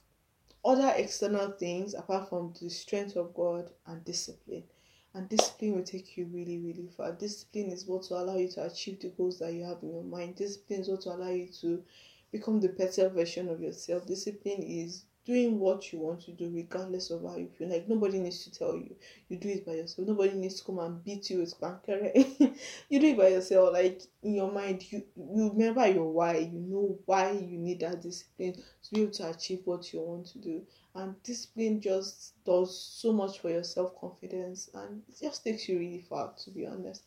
other 0.65 0.93
external 0.97 1.53
things 1.53 1.95
apart 1.95 2.29
from 2.29 2.53
the 2.61 2.69
strength 2.69 3.17
of 3.17 3.33
God 3.33 3.71
and 3.87 4.05
discipline. 4.05 4.65
And 5.13 5.29
discipline 5.29 5.75
will 5.75 5.85
take 5.85 6.17
you 6.17 6.27
really, 6.27 6.59
really 6.59 6.89
far. 6.97 7.13
Discipline 7.13 7.71
is 7.71 7.87
what 7.87 8.09
will 8.09 8.23
allow 8.23 8.37
you 8.37 8.49
to 8.49 8.65
achieve 8.67 9.01
the 9.01 9.09
goals 9.09 9.41
that 9.41 9.53
you 9.53 9.65
have 9.65 9.83
in 9.83 9.93
your 9.93 10.05
mind. 10.05 10.37
Discipline 10.37 10.81
is 10.81 10.89
what 10.89 11.05
will 11.05 11.17
allow 11.17 11.31
you 11.31 11.49
to 11.61 11.83
become 12.31 12.61
the 12.61 12.69
better 12.69 13.09
version 13.09 13.49
of 13.49 13.61
yourself. 13.61 14.07
Discipline 14.07 14.63
is 14.63 15.05
doing 15.25 15.59
what 15.61 15.93
you 15.93 15.99
want 15.99 16.21
to 16.23 16.33
do 16.33 16.51
regardless 16.55 17.11
of 17.11 17.23
how 17.23 17.37
you 17.37 17.49
feel. 17.49 17.69
Like 17.69 17.89
nobody 17.89 18.19
needs 18.19 18.45
to 18.45 18.51
tell 18.51 18.75
you. 18.75 18.95
You 19.29 19.37
do 19.37 19.49
it 19.49 19.67
by 19.67 19.73
yourself. 19.73 20.09
Nobody 20.09 20.35
needs 20.35 20.61
to 20.61 20.65
come 20.65 20.79
and 20.79 21.05
beat 21.05 21.31
you 21.31 21.41
with 21.41 21.61
bankere. 21.61 22.13
you 22.89 23.01
do 23.01 23.07
it 23.09 23.19
by 23.19 23.29
yourself. 23.29 23.73
Like 23.73 24.03
in 24.23 24.35
your 24.35 24.51
mind, 24.51 24.91
you 24.91 25.03
you 25.17 25.51
remember 25.51 25.87
your 25.87 26.11
why. 26.11 26.39
You 26.39 26.61
know 26.61 26.99
why 27.07 27.33
you 27.33 27.59
need 27.59 27.81
that 27.81 28.03
discipline 28.03 28.55
to 28.55 28.91
be 28.95 29.03
able 29.03 29.13
to 29.13 29.31
achieve 29.31 29.61
what 29.65 29.93
you 29.93 30.01
want 30.01 30.27
to 30.29 30.39
do. 30.39 30.63
And 30.95 31.23
discipline 31.23 31.81
just 31.81 32.33
does 32.45 32.77
so 32.77 33.13
much 33.13 33.39
for 33.41 33.51
your 33.51 33.63
self 33.63 33.99
confidence 34.01 34.71
and 34.75 35.03
it 35.09 35.21
just 35.21 35.45
takes 35.45 35.69
you 35.69 35.79
really 35.79 36.01
far 36.01 36.33
to 36.45 36.51
be 36.51 36.67
honest. 36.67 37.03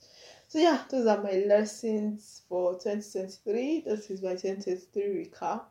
So 0.48 0.60
yeah, 0.60 0.84
those 0.90 1.08
are 1.08 1.22
my 1.22 1.44
lessons 1.48 2.44
for 2.48 2.74
2023. 2.74 3.84
This 3.86 4.10
is 4.12 4.22
my 4.22 4.36
2023 4.36 5.26
recap. 5.26 5.64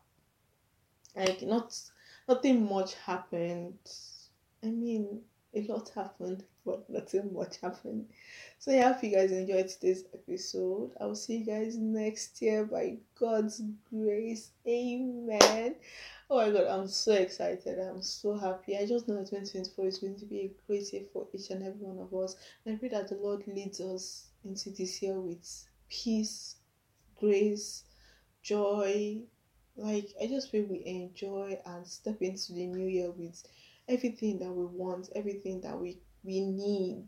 Like 1.15 1.43
not 1.43 1.73
nothing 2.29 2.69
much 2.69 2.95
happened. 2.95 3.79
I 4.63 4.69
mean, 4.69 5.23
a 5.55 5.63
lot 5.63 5.91
happened, 5.95 6.45
but 6.67 6.89
nothing 6.89 7.33
much 7.33 7.59
happened. 7.61 8.07
So 8.59 8.71
yeah, 8.71 8.89
I 8.89 8.93
hope 8.93 9.05
you 9.05 9.11
guys 9.11 9.33
enjoyed 9.33 9.69
today's 9.69 10.05
episode. 10.15 10.93
I 11.01 11.07
will 11.07 11.17
see 11.17 11.39
you 11.39 11.47
guys 11.47 11.77
next 11.77 12.41
year 12.41 12.65
by 12.65 12.99
God's 13.19 13.61
grace. 13.91 14.51
Amen. 14.67 15.75
Oh 16.31 16.37
my 16.37 16.51
god, 16.51 16.67
I'm 16.67 16.89
so 16.89 17.13
excited. 17.13 17.79
I'm 17.79 18.03
so 18.03 18.39
happy. 18.39 18.77
I 18.77 18.87
just 18.87 19.09
know 19.09 19.17
that 19.17 19.31
2024 19.31 19.87
is 19.87 19.99
going 19.99 20.17
to 20.17 20.25
be 20.25 20.41
a 20.41 20.53
great 20.67 20.93
year 20.93 21.03
for 21.13 21.27
each 21.35 21.51
and 21.51 21.63
every 21.63 21.85
one 21.85 21.99
of 21.99 22.15
us. 22.15 22.37
And 22.65 22.75
I 22.75 22.79
pray 22.79 22.89
that 22.91 23.09
the 23.09 23.17
Lord 23.17 23.47
leads 23.47 23.81
us 23.81 24.29
into 24.45 24.71
this 24.71 25.03
year 25.03 25.21
with 25.21 25.67
peace, 25.91 26.57
grace, 27.19 27.85
joy, 28.43 29.23
like 29.77 30.11
I 30.23 30.27
just 30.27 30.51
feel 30.51 30.65
we 30.65 30.83
enjoy 30.85 31.59
and 31.65 31.87
step 31.87 32.21
into 32.21 32.53
the 32.53 32.67
new 32.67 32.87
year 32.87 33.11
with 33.11 33.43
everything 33.89 34.39
that 34.39 34.51
we 34.51 34.65
want, 34.65 35.11
everything 35.15 35.61
that 35.63 35.79
we 35.79 35.99
we 36.25 36.41
need 36.41 37.07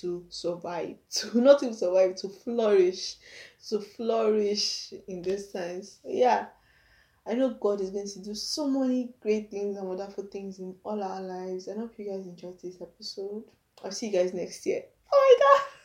to 0.00 0.24
survive, 0.28 0.96
to 1.10 1.40
not 1.40 1.62
even 1.62 1.74
survive, 1.74 2.16
to 2.16 2.28
flourish, 2.28 3.16
to 3.68 3.80
flourish 3.80 4.92
in 5.08 5.22
this 5.22 5.52
sense. 5.52 5.98
Yeah, 6.04 6.46
I 7.26 7.34
know 7.34 7.50
God 7.50 7.80
is 7.80 7.90
going 7.90 8.08
to 8.08 8.18
do 8.20 8.34
so 8.34 8.68
many 8.68 9.14
great 9.20 9.50
things 9.50 9.76
and 9.76 9.88
wonderful 9.88 10.24
things 10.24 10.58
in 10.58 10.74
all 10.84 11.02
our 11.02 11.20
lives. 11.20 11.68
I 11.68 11.74
hope 11.78 11.94
you 11.98 12.10
guys 12.10 12.26
enjoyed 12.26 12.60
this 12.60 12.80
episode. 12.80 13.44
I'll 13.84 13.92
see 13.92 14.08
you 14.08 14.12
guys 14.12 14.34
next 14.34 14.66
year. 14.66 14.82
Oh 15.12 15.36
my 15.38 15.44
god! 15.44 15.78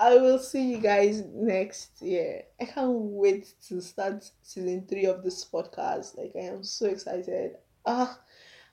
I 0.00 0.16
will 0.16 0.38
see 0.38 0.62
you 0.62 0.78
guys 0.78 1.22
next 1.26 2.00
year. 2.00 2.44
I 2.58 2.64
can't 2.64 2.90
wait 2.90 3.52
to 3.68 3.82
start 3.82 4.24
season 4.42 4.86
three 4.88 5.04
of 5.04 5.22
this 5.22 5.44
podcast. 5.44 6.16
Like 6.16 6.32
I 6.34 6.46
am 6.46 6.64
so 6.64 6.86
excited. 6.86 7.56
Ah, 7.84 8.18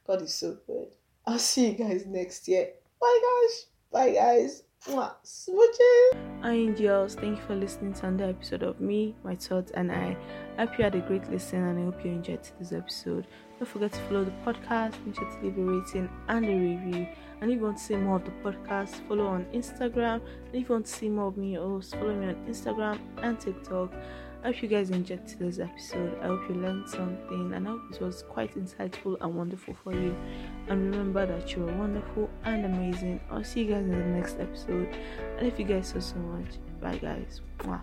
God 0.08 0.22
is 0.22 0.34
so 0.34 0.58
good. 0.66 0.88
I'll 1.26 1.38
see 1.38 1.72
you 1.72 1.74
guys 1.74 2.06
next 2.06 2.48
year. 2.48 2.70
Bye 3.02 3.20
guys. 3.22 3.66
Bye 3.92 4.14
guys. 4.14 4.64
Smooches. 4.86 6.14
Hi 6.44 6.54
angels, 6.54 7.16
thank 7.16 7.38
you 7.38 7.44
for 7.46 7.56
listening 7.56 7.94
to 7.96 8.06
another 8.06 8.30
episode 8.30 8.64
of 8.64 8.80
me, 8.80 9.14
my 9.26 9.36
thoughts, 9.36 9.72
and 9.72 9.92
I. 9.92 10.16
I 10.58 10.66
hope 10.66 10.78
you 10.78 10.84
had 10.86 10.96
a 10.96 11.02
great 11.02 11.30
listen 11.30 11.64
and 11.64 11.80
I 11.80 11.84
hope 11.84 12.04
you 12.04 12.12
enjoyed 12.12 12.40
this 12.60 12.74
episode. 12.74 13.28
Don't 13.60 13.68
forget 13.68 13.92
to 13.94 14.00
follow 14.02 14.24
the 14.24 14.32
podcast, 14.46 14.94
make 15.06 15.16
sure 15.16 15.30
to 15.30 15.44
leave 15.44 15.58
a 15.58 15.62
rating 15.62 16.10
and 16.28 16.46
a 16.46 16.48
review. 16.48 17.08
And 17.42 17.52
if 17.52 17.58
you 17.58 17.64
want 17.64 17.78
to 17.78 17.84
see 17.84 17.96
more 17.96 18.16
of 18.16 18.26
the 18.26 18.32
podcast, 18.44 19.08
follow 19.08 19.28
on 19.28 19.46
Instagram. 19.54 20.22
And 20.46 20.56
if 20.56 20.68
you 20.68 20.76
want 20.76 20.88
to 20.88 20.92
see 20.92 21.10
more 21.10 21.28
of 21.28 21.38
me, 21.38 21.60
also 21.60 21.98
follow 21.98 22.16
me 22.16 22.30
on 22.30 22.36
Instagram 22.48 23.00
and 23.22 23.40
TikTok. 23.40 23.94
I 24.44 24.48
hope 24.48 24.62
you 24.62 24.68
guys 24.68 24.92
enjoyed 24.92 25.28
today's 25.28 25.60
episode. 25.60 26.18
I 26.22 26.28
hope 26.28 26.48
you 26.50 26.56
learned 26.56 26.88
something 26.90 27.54
and 27.54 27.68
I 27.68 27.72
hope 27.72 27.82
it 27.92 28.02
was 28.02 28.24
quite 28.24 28.56
insightful 28.56 29.18
and 29.22 29.36
wonderful 29.36 29.76
for 29.84 29.94
you. 29.94 30.16
And 30.70 30.92
remember 30.92 31.26
that 31.26 31.56
you 31.56 31.68
are 31.68 31.74
wonderful 31.76 32.30
and 32.46 32.66
amazing. 32.66 33.20
I'll 33.30 33.44
see 33.44 33.64
you 33.64 33.74
guys 33.74 33.84
in 33.84 33.92
the 33.92 33.98
next 33.98 34.40
episode. 34.40 34.96
And 35.38 35.48
if 35.48 35.60
you 35.60 35.66
guys 35.66 35.90
saw 35.90 36.00
so 36.00 36.16
much, 36.18 36.56
bye 36.82 36.98
guys. 36.98 37.42
Mwah. 37.60 37.82